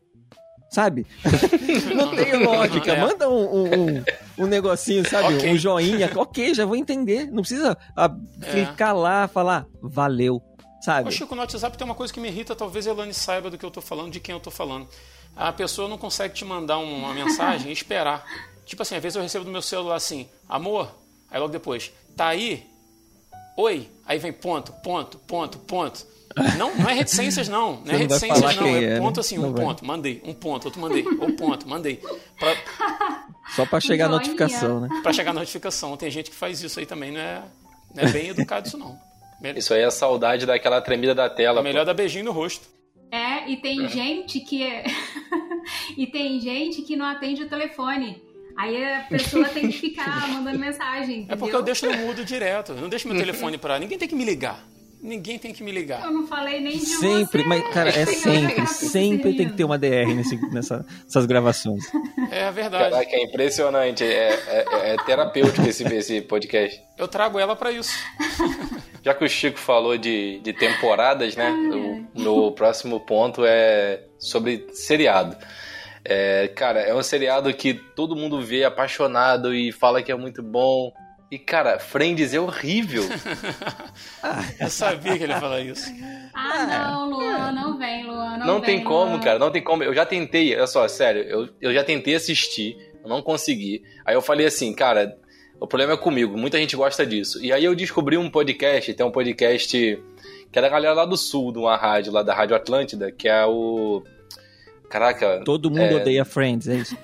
[0.71, 1.05] Sabe?
[1.95, 2.93] Não tem lógica.
[2.93, 2.99] É.
[2.99, 4.03] Manda um, um, um-
[4.39, 5.35] um negocinho, sabe?
[5.35, 5.51] Ok.
[5.51, 6.09] Um joinha.
[6.15, 7.27] Ok, já vou entender.
[7.31, 8.11] Não precisa ah,
[8.41, 8.51] É.
[8.51, 10.41] clicar lá, falar valeu.
[10.81, 11.07] Sabe?
[11.07, 13.57] Ô, Chico, no WhatsApp tem uma coisa que me irrita, talvez a Elane saiba do
[13.57, 14.87] que eu tô falando, de quem eu tô falando.
[15.35, 18.23] A pessoa não consegue te mandar um- uma mensagem e esperar.
[18.65, 20.89] Tipo assim, às vezes eu recebo do meu celular assim, amor,
[21.29, 22.65] aí logo depois, tá aí?
[23.57, 23.89] Oi?
[24.05, 26.05] Aí vem ponto, ponto, ponto, ponto.
[26.57, 27.73] Não, não é reticências, não.
[27.85, 28.63] Não Você é reticências, falar não.
[28.63, 29.19] quem É é, ponto né?
[29.19, 29.65] assim, Não um vai.
[29.65, 31.97] ponto, mandei, um ponto, outro mandei, um ponto, mandei.
[32.39, 32.55] Pra,
[33.55, 34.19] Só pra chegar a Joinha.
[34.19, 34.89] notificação, né?
[35.03, 35.95] pra chegar a notificação.
[35.97, 37.43] Tem gente que faz isso aí também, não é,
[37.93, 38.97] não é bem educado isso, não.
[39.55, 41.59] Isso aí é a saudade daquela tremida da tela.
[41.59, 42.65] é melhor dar beijinho no rosto.
[43.13, 44.85] É, e tem gente que é...
[45.95, 48.19] e tem gente que não atende o telefone.
[48.57, 51.27] Aí a pessoa tem que ficar mandando mensagem.
[51.29, 51.59] É porque entendeu?
[51.59, 52.71] eu deixo no mudo direto.
[52.71, 53.77] Eu não deixo meu telefone pra.
[53.77, 54.67] Ninguém tem que me ligar.
[55.03, 56.05] Ninguém tem que me ligar.
[56.05, 57.47] Eu não falei nem de Sempre, você.
[57.49, 61.83] mas, cara, é sempre, sempre tem que ter uma DR nesse, nessa, nessas gravações.
[62.31, 62.89] É verdade.
[62.89, 64.03] Caraca, é impressionante.
[64.05, 66.81] É, é- é terapêutico esse, esse podcast.
[66.97, 67.91] Eu trago ela pra isso.
[69.03, 71.51] Já que o Chico falou de, de temporadas, né?
[72.15, 75.35] O meu próximo ponto é sobre seriado.
[76.05, 80.41] É, cara, é um seriado que todo mundo vê apaixonado e fala que é muito
[80.41, 80.91] bom.
[81.33, 83.03] E, cara, Friends é horrível.
[84.59, 85.91] Eu sabia que ele ia falar isso.
[86.33, 88.37] Ah, não, Luan, não vem, Luan.
[88.37, 89.19] Não, Não, vem, tem como, Luan.
[89.19, 89.83] cara, não tem como.
[89.83, 93.83] Eu já tentei, olha só, sério, eu, eu já tentei assistir, eu não consegui.
[94.05, 95.17] Aí eu falei assim, cara,
[95.59, 97.43] o problema é comigo, muita gente gosta disso.
[97.43, 99.75] E aí eu descobri um podcast, tem um podcast
[100.51, 103.27] que é da galera lá do sul, de uma rádio, lá da Rádio Atlântida, que
[103.27, 104.03] é o.
[104.87, 105.41] Caraca.
[105.43, 105.95] Todo mundo É.
[105.95, 106.95] odeia Friends, é isso?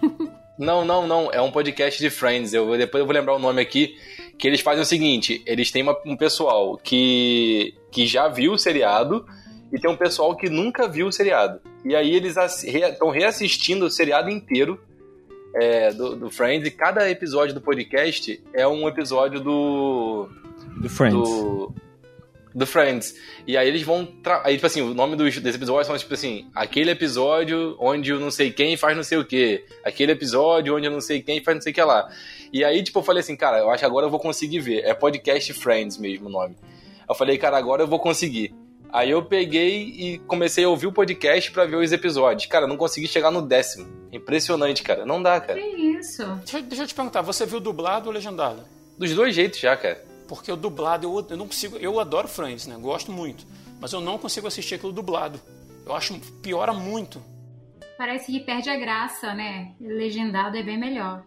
[0.59, 1.31] Não, não, não.
[1.31, 2.53] É um podcast de Friends.
[2.53, 3.95] Eu, depois eu vou lembrar o nome aqui.
[4.39, 8.57] Que eles fazem o seguinte: eles têm uma- um pessoal que, que já viu o
[8.57, 9.25] seriado
[9.71, 11.61] e tem um pessoal que nunca viu o seriado.
[11.85, 14.79] E aí eles estão reassistindo o seriado inteiro
[15.53, 20.29] é, do, do, Friends e cada episódio do podcast é um episódio do.
[20.77, 21.13] Do Friends.
[21.13, 21.73] Do,
[22.53, 23.15] do Friends.
[23.47, 24.07] E aí eles vão.
[24.43, 28.19] Aí, tipo assim, o nome dos, desse episódio são tipo assim: aquele episódio onde o
[28.19, 29.63] não sei quem faz não sei o que.
[29.83, 32.09] Aquele episódio onde eu não sei quem faz não sei o que lá.
[32.51, 34.83] E aí, tipo, eu falei assim, cara, eu acho que agora eu vou conseguir ver.
[34.85, 36.55] É podcast Friends mesmo o nome.
[37.07, 38.53] Eu falei, cara, agora eu vou conseguir.
[38.91, 42.47] Aí eu peguei e comecei a ouvir o podcast para ver os episódios.
[42.47, 43.87] Cara, não consegui chegar no décimo.
[44.11, 45.05] Impressionante, cara.
[45.05, 45.59] Não dá, cara.
[45.59, 46.25] Que isso?
[46.37, 48.63] Deixa, deixa eu te perguntar, você viu dublado ou legendado?
[48.97, 50.03] Dos dois jeitos já, cara.
[50.27, 51.77] Porque o dublado eu, eu não consigo.
[51.77, 52.77] Eu adoro Friends, né?
[52.79, 53.45] Gosto muito.
[53.79, 55.39] Mas eu não consigo assistir aquilo dublado.
[55.85, 57.21] Eu acho piora muito.
[57.97, 59.73] Parece que perde a graça, né?
[59.79, 61.23] Legendado é bem melhor.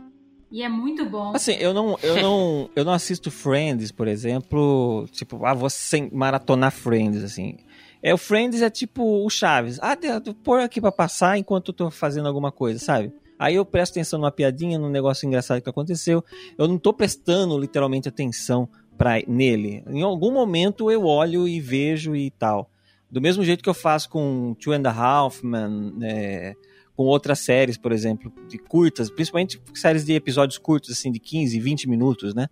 [0.52, 1.32] E é muito bom.
[1.34, 6.10] Assim, eu não, eu não, eu não assisto Friends, por exemplo, tipo, ah, vou sem
[6.12, 7.56] maratonar Friends, assim.
[8.02, 9.78] É, o Friends é tipo o Chaves.
[9.80, 9.96] Ah,
[10.44, 13.12] pôr aqui para passar enquanto eu tô fazendo alguma coisa, sabe?
[13.38, 16.22] Aí eu presto atenção numa piadinha, num negócio engraçado que aconteceu.
[16.58, 19.82] Eu não tô prestando literalmente atenção pra, nele.
[19.88, 22.70] Em algum momento eu olho e vejo e tal.
[23.10, 26.54] Do mesmo jeito que eu faço com Two and a Half Men, é,
[26.96, 31.58] com outras séries, por exemplo, de curtas, principalmente séries de episódios curtos, assim, de 15,
[31.58, 32.48] 20 minutos, né?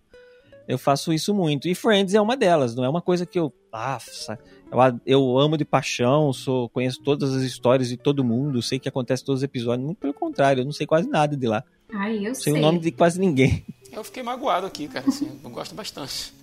[0.67, 1.67] Eu faço isso muito.
[1.67, 3.53] E Friends é uma delas, não é uma coisa que eu.
[3.73, 4.39] Nossa,
[4.71, 8.87] eu, eu amo de paixão, sou, conheço todas as histórias de todo mundo, sei que
[8.87, 9.85] acontece todos os episódios.
[9.85, 11.63] Muito pelo contrário, eu não sei quase nada de lá.
[11.93, 12.53] Ai, eu sei.
[12.53, 13.65] Sei o nome de quase ninguém.
[13.91, 16.33] Eu fiquei magoado aqui, cara, assim, eu gosto bastante.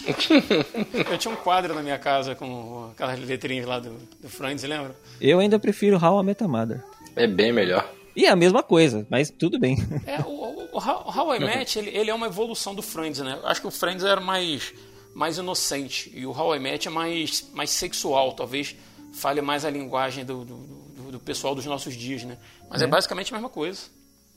[1.10, 4.94] eu tinha um quadro na minha casa com aquelas letrinhas lá do, do Friends, lembra?
[5.20, 6.82] Eu ainda prefiro How I Met Mother.
[7.16, 7.90] É bem melhor.
[8.14, 9.76] E é a mesma coisa, mas tudo bem.
[10.06, 13.38] É, o, o, o How, I Met, ele, ele, é uma evolução do Friends, né?
[13.44, 14.74] Acho que o Friends era mais,
[15.14, 18.76] mais inocente e o How I Met é mais, mais sexual, talvez
[19.12, 22.36] fale mais a linguagem do, do, do, do pessoal dos nossos dias, né?
[22.68, 23.82] Mas é, é basicamente a mesma coisa.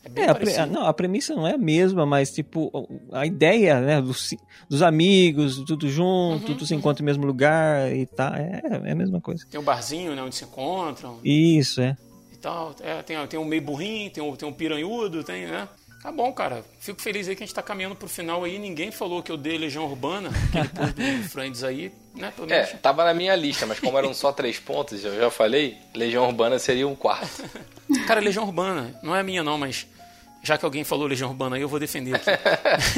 [0.03, 3.25] É, bem é a, pre, não, a premissa não é a mesma, mas tipo, a
[3.25, 4.35] ideia, né, dos,
[4.69, 6.79] dos amigos, tudo junto, uhum, tudo se uhum.
[6.79, 9.45] encontra no mesmo lugar e tá, é, é a mesma coisa.
[9.49, 11.19] Tem um barzinho, né, onde se encontram.
[11.23, 11.97] Isso, é
[12.43, 12.75] tal.
[12.81, 15.67] É, tem, tem um meio burrinho, tem um, tem um piranhudo, tem, né?
[16.03, 16.65] Tá bom, cara.
[16.79, 18.59] Fico feliz aí que a gente tá caminhando pro final aí.
[18.59, 22.33] Ninguém falou que eu dei Legião Urbana, aquele do Friends aí, né?
[22.35, 25.77] Pelo é, tava na minha lista, mas como eram só três pontos, eu já falei,
[25.95, 27.43] Legião Urbana seria um quarto.
[28.05, 29.87] Cara, Legião Urbana, não é minha não, mas
[30.43, 32.29] já que alguém falou Legião Urbana aí, eu vou defender aqui.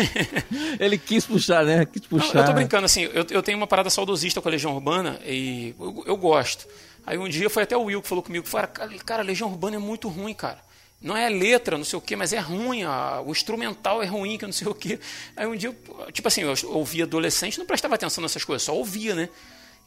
[0.82, 1.86] Ele quis puxar, né?
[1.86, 2.34] Quis puxar.
[2.34, 5.20] Não, eu tô brincando, assim, eu, eu tenho uma parada saudosista com a Legião Urbana
[5.24, 6.68] e eu, eu gosto.
[7.06, 8.68] Aí um dia foi até o Will que falou comigo, falou,
[9.06, 10.60] cara, Legião Urbana é muito ruim, cara.
[11.02, 14.38] Não é letra, não sei o que, mas é ruim, a, o instrumental é ruim,
[14.38, 15.00] que não sei o que.
[15.36, 15.76] Aí um dia,
[16.12, 19.30] tipo assim, eu ouvia adolescente, não prestava atenção nessas coisas, só ouvia, né?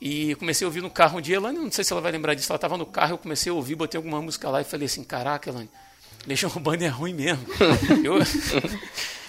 [0.01, 2.35] E comecei a ouvir no carro um dia, Elane, não sei se ela vai lembrar
[2.35, 4.87] disso, ela estava no carro, eu comecei a ouvir, botei alguma música lá e falei
[4.87, 5.69] assim, caraca, Elane,
[6.25, 7.45] Legião Urbana é ruim mesmo.
[8.05, 8.19] eu,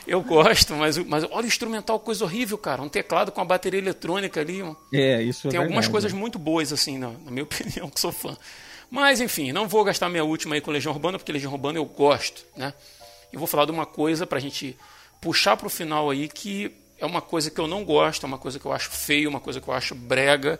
[0.09, 2.81] eu gosto, mas, mas olha o instrumental, coisa horrível, cara.
[2.81, 4.61] Um teclado com a bateria eletrônica ali.
[4.93, 7.99] É, isso é Tem é algumas coisas muito boas, assim, na, na, minha opinião, que
[7.99, 8.35] sou fã.
[8.89, 11.85] Mas, enfim, não vou gastar minha última aí com Legião Urbana, porque Legião Urbana eu
[11.85, 12.73] gosto, né?
[13.31, 14.75] Eu vou falar de uma coisa pra gente
[15.21, 18.57] puxar pro final aí, que é uma coisa que eu não gosto, é uma coisa
[18.57, 20.59] que eu acho feio, uma coisa que eu acho brega,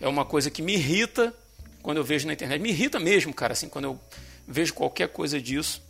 [0.00, 1.34] é uma coisa que me irrita
[1.82, 2.60] quando eu vejo na internet.
[2.60, 4.00] Me irrita mesmo, cara, assim, quando eu
[4.46, 5.82] vejo qualquer coisa disso.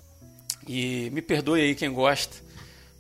[0.67, 2.37] E me perdoe aí quem gosta,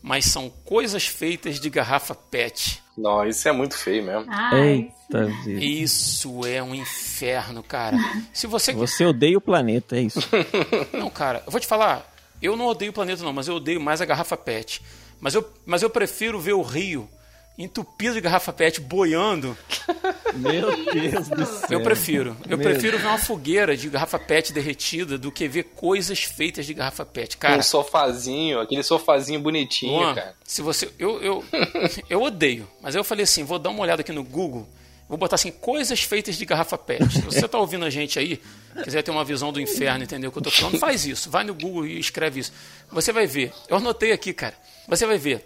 [0.04, 2.82] mas são coisas feitas de garrafa PET.
[2.94, 4.30] Não, isso é muito feio mesmo.
[4.52, 5.64] Eita vida.
[5.64, 7.96] Isso é um inferno, cara.
[8.30, 10.20] Se você Você odeia o planeta, é isso.
[10.92, 13.80] Não, cara, eu vou te falar, eu não odeio o planeta não, mas eu odeio
[13.80, 14.82] mais a garrafa PET.
[15.18, 17.08] Mas eu, mas eu prefiro ver o rio
[17.56, 19.56] entupido de garrafa PET boiando.
[20.34, 21.68] Meu Deus do céu.
[21.70, 22.36] Eu prefiro.
[22.48, 26.66] Eu Meu prefiro ver uma fogueira de garrafa PET derretida do que ver coisas feitas
[26.66, 27.36] de garrafa PET.
[27.36, 30.34] Cara, um sofazinho, aquele sofazinho bonitinho, Juan, cara.
[30.44, 30.90] Se você.
[30.98, 31.44] Eu, eu,
[32.10, 34.68] eu odeio, mas eu falei assim: vou dar uma olhada aqui no Google.
[35.06, 37.12] Vou botar assim, coisas feitas de garrafa PET.
[37.12, 38.40] Se você tá ouvindo a gente aí,
[38.82, 41.30] quiser ter uma visão do inferno, entendeu o que eu tô falando, faz isso.
[41.30, 42.52] Vai no Google e escreve isso.
[42.90, 43.52] Você vai ver.
[43.68, 44.54] Eu anotei aqui, cara.
[44.88, 45.44] Você vai ver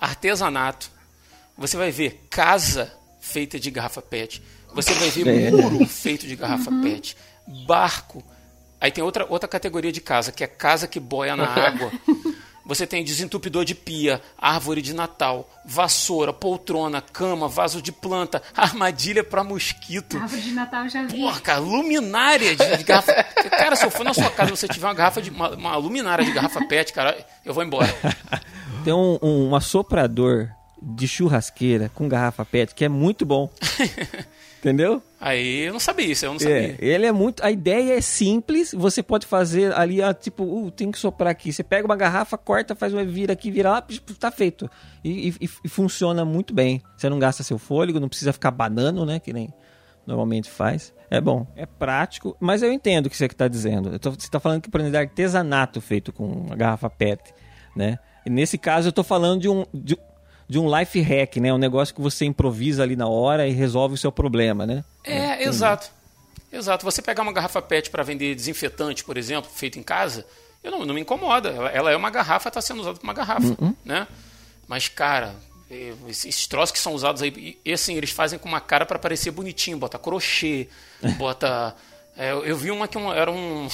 [0.00, 0.90] artesanato,
[1.56, 2.92] você vai ver casa
[3.32, 4.42] feita de garrafa PET.
[4.74, 5.50] Você vai ver é.
[5.50, 6.82] muro feito de garrafa uhum.
[6.82, 7.16] PET.
[7.66, 8.22] Barco.
[8.80, 11.90] Aí tem outra, outra categoria de casa, que é casa que boia na água.
[12.64, 19.24] Você tem desentupidor de pia, árvore de Natal, vassoura, poltrona, cama, vaso de planta, armadilha
[19.24, 20.16] para mosquito.
[20.16, 21.18] Árvore de Natal já vi.
[21.18, 23.12] Porra, cara, luminária de, de garrafa.
[23.50, 25.76] Cara, se eu for na sua casa e você tiver uma garrafa de uma, uma
[25.76, 27.92] luminária de garrafa PET, cara, eu vou embora.
[28.84, 30.50] Tem um, um assoprador
[30.84, 33.48] de churrasqueira com garrafa PET, que é muito bom.
[34.58, 35.02] Entendeu?
[35.20, 36.76] Aí eu não sabia isso, eu não É, sabia.
[36.78, 37.44] ele é muito.
[37.44, 38.72] A ideia é simples.
[38.72, 41.52] Você pode fazer ali, ah, tipo, uh, tem que soprar aqui.
[41.52, 43.84] Você pega uma garrafa, corta, faz uma vira aqui, vira lá,
[44.20, 44.70] tá feito.
[45.02, 46.80] E, e- e funciona muito bem.
[46.96, 49.18] Você não gasta seu fôlego, não precisa ficar banando, né?
[49.18, 49.52] Que nem
[50.06, 50.92] normalmente faz.
[51.10, 53.90] É bom, é prático, mas eu entendo o que você está dizendo.
[53.90, 57.20] Eu tô- você está falando que, por exemplo, artesanato feito com uma garrafa PET,
[57.76, 57.98] né?
[58.24, 59.98] E nesse caso, eu estou falando de um, de,
[60.52, 61.52] de um life hack, né?
[61.52, 64.84] Um negócio que você improvisa ali na hora e resolve o seu problema, né?
[65.02, 65.90] É, exato.
[66.52, 66.84] Exato.
[66.84, 70.26] Você pegar uma garrafa PET para vender desinfetante, por exemplo, feito em casa,
[70.62, 71.48] eu não, não me incomoda.
[71.48, 74.06] Ela, ela é uma garrafa, está sendo usada como uma garrafa, né?
[74.68, 75.34] Mas, cara,
[75.70, 78.98] eh, esses troços que são usados aí, e assim, eles fazem com uma cara para
[78.98, 79.78] parecer bonitinho.
[79.78, 80.68] Bota crochê,
[81.16, 81.74] bota...
[82.14, 83.66] é, eu- eu vi uma que um- era um...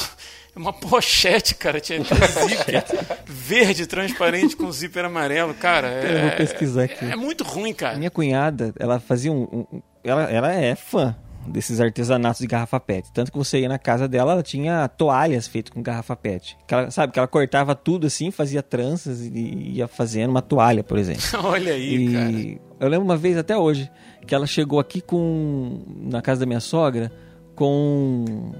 [0.58, 2.84] Uma pochete, cara, tinha zíper
[3.24, 5.88] verde transparente com zíper amarelo, cara.
[5.88, 7.04] Eu vou é- pesquisar aqui.
[7.04, 7.96] É, muito ruim, cara.
[7.96, 9.42] Minha cunhada, ela fazia um.
[9.72, 11.14] um- ela, ela é fã
[11.46, 13.10] desses artesanatos de garrafa PET.
[13.12, 16.56] Tanto que você ia na casa dela, ela tinha toalhas feitas com garrafa PET.
[16.66, 20.82] Que ela, sabe, que ela cortava tudo assim, fazia tranças e ia fazendo uma toalha,
[20.84, 21.22] por exemplo.
[21.44, 22.30] Olha aí, cara.
[22.30, 23.90] E eu lembro uma vez até hoje
[24.26, 27.10] que ela chegou aqui com na casa da minha sogra
[27.54, 28.52] com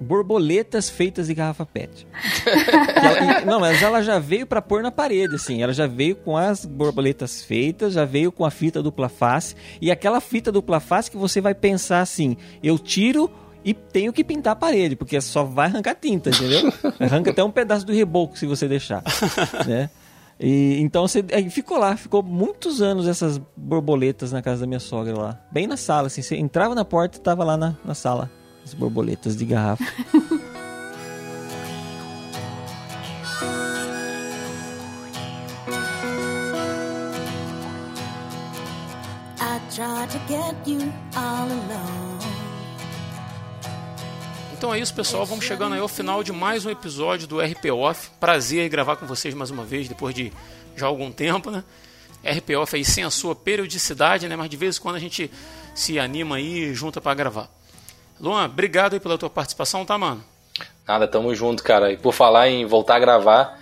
[0.00, 2.06] borboletas feitas de garrafa PET.
[2.96, 5.62] Ela- não, mas ela já veio pra pôr na parede, assim.
[5.62, 9.90] Ela já veio com as borboletas feitas, já veio com a fita dupla face e
[9.90, 13.30] aquela fita dupla face que você vai pensar assim: eu tiro
[13.64, 16.72] e tenho que pintar a parede, porque só vai arrancar tinta, entendeu?
[17.00, 19.02] Arranca até um pedaço do reboco se você deixar,
[19.66, 19.90] né?
[20.38, 25.18] E, então você ficou lá, ficou muitos anos essas borboletas na casa da minha sogra
[25.18, 25.40] lá.
[25.50, 26.20] Bem na sala, assim.
[26.22, 28.30] Você entrava na porta e tava lá na, na sala.
[28.66, 29.84] As borboletas de garrafa.
[39.38, 42.18] I tried to get you all alone.
[44.52, 45.24] Então é isso, pessoal.
[45.24, 48.10] Vamos chegando aí ao final de mais um episódio do RP Off.
[48.18, 50.32] Prazer em gravar com vocês mais uma vez, depois de
[50.74, 51.62] já algum tempo, né?
[52.24, 54.34] RP Off aí sem a sua periodicidade, né?
[54.34, 55.30] Mas de vez em quando a gente
[55.72, 57.55] se anima aí e junta pra gravar.
[58.20, 60.24] Luan, obrigado aí pela tua participação, tá, mano?
[60.86, 61.92] Nada, tamo junto, cara.
[61.92, 63.58] E por falar em voltar a gravar,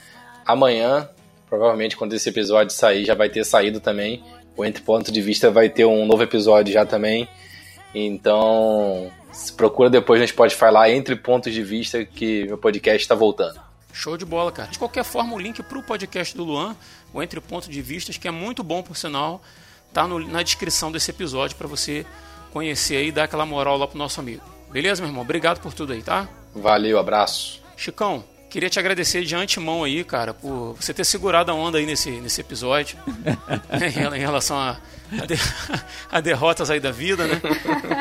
[0.47, 1.09] amanhã,
[1.49, 4.23] provavelmente quando esse episódio sair, já vai ter saído também.
[4.57, 7.29] O Entre Ponto de Vista vai ter um novo episódio já também.
[7.95, 13.15] Então, se procura depois no Spotify lá, Entre Pontos de Vista, que meu podcast está
[13.15, 13.61] voltando.
[13.93, 14.69] Show de bola, cara.
[14.71, 16.77] De qualquer forma, o link pro podcast do Luan,
[17.13, 19.41] o Entre Ponto de Vistas, que é muito bom, por sinal,
[19.93, 22.05] tá no- na descrição desse episódio para você
[22.55, 24.41] conhecer aí e dar aquela moral lá pro nosso amigo.
[24.73, 25.23] Beleza, meu irmão?
[25.23, 26.27] Obrigado por tudo aí, tá?
[26.55, 27.61] Valeu, abraço.
[27.77, 31.85] Chicão, queria te agradecer de antemão aí, cara, por você ter segurado a onda aí
[31.87, 32.97] nesse, nesse episódio.
[33.73, 34.77] em rela- em relação a,
[35.21, 35.35] a, de-
[36.11, 37.41] a derrotas aí da vida, né?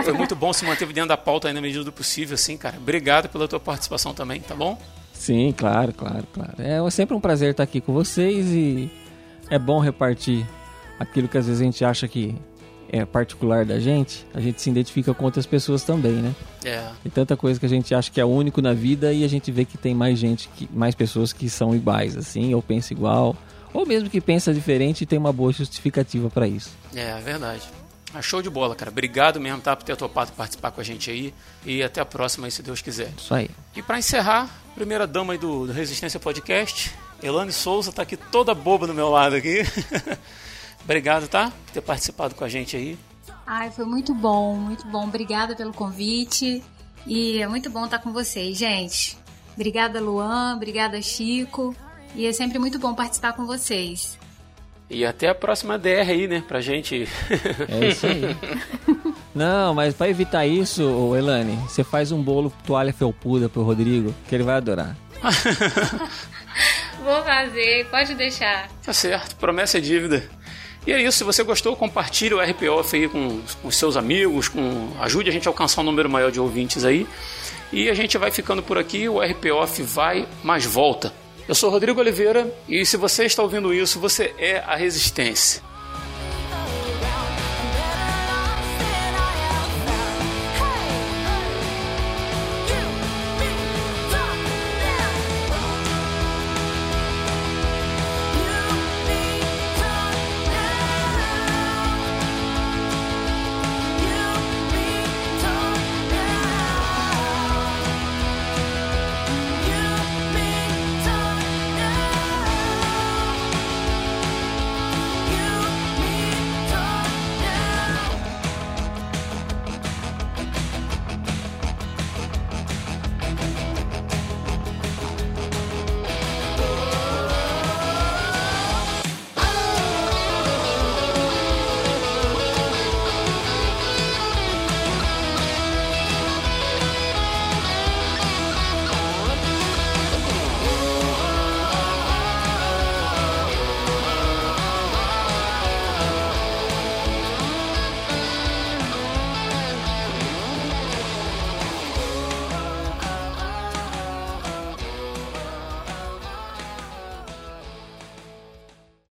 [0.03, 2.77] Foi muito bom se manter dentro da pauta aí na medida do possível, assim, cara.
[2.77, 4.79] Obrigado pela tua participação também, tá bom?
[5.13, 6.53] Sim, claro, claro, claro.
[6.59, 8.89] É sempre um prazer estar aqui com vocês e
[9.49, 10.45] é bom repartir
[10.99, 12.35] aquilo que às vezes a gente acha que
[12.93, 16.35] é particular da gente, a gente se identifica com outras pessoas também, né?
[16.63, 16.91] É.
[17.01, 19.51] Tem tanta coisa que a gente acha que é único na vida e a gente
[19.51, 23.35] vê que tem mais gente, que, mais pessoas que são iguais, assim, ou pensa igual,
[23.73, 26.69] ou mesmo que pensa diferente e tem uma boa justificativa para isso.
[26.95, 27.63] É, verdade.
[28.13, 28.91] Ah, show de bola, cara.
[28.91, 31.33] Obrigado mesmo, tá, por ter topado participar com a gente aí.
[31.65, 33.09] E até a próxima aí, se Deus quiser.
[33.17, 33.49] Isso aí.
[33.75, 38.53] E pra encerrar, primeira dama aí do, do Resistência Podcast, Elane Souza tá aqui toda
[38.53, 39.63] boba do meu lado aqui.
[40.83, 41.51] Obrigado, tá?
[41.65, 42.97] Por ter participado com a gente aí.
[43.45, 45.03] Ai, foi muito bom, muito bom.
[45.03, 46.63] Obrigada pelo convite.
[47.05, 49.17] E é muito bom estar com vocês, gente.
[49.55, 50.55] Obrigada, Luan.
[50.55, 51.75] Obrigada, Chico.
[52.15, 54.17] E é sempre muito bom participar com vocês.
[54.89, 56.43] E até a próxima DR aí, né?
[56.47, 57.07] Pra gente.
[57.67, 58.35] É isso aí.
[59.33, 64.35] Não, mas para evitar isso, Elane, você faz um bolo toalha felpuda pro Rodrigo, que
[64.35, 64.95] ele vai adorar.
[67.03, 68.69] Vou fazer, pode deixar.
[68.85, 70.23] Tá certo, promessa é dívida.
[70.85, 74.91] E é isso, se você gostou, compartilhe o RPOF aí com, com seus amigos, com
[74.99, 77.07] ajude a gente a alcançar um número maior de ouvintes aí.
[77.71, 81.13] E a gente vai ficando por aqui, o RPOF vai, mas volta.
[81.47, 85.61] Eu sou Rodrigo Oliveira e se você está ouvindo isso, você é a Resistência.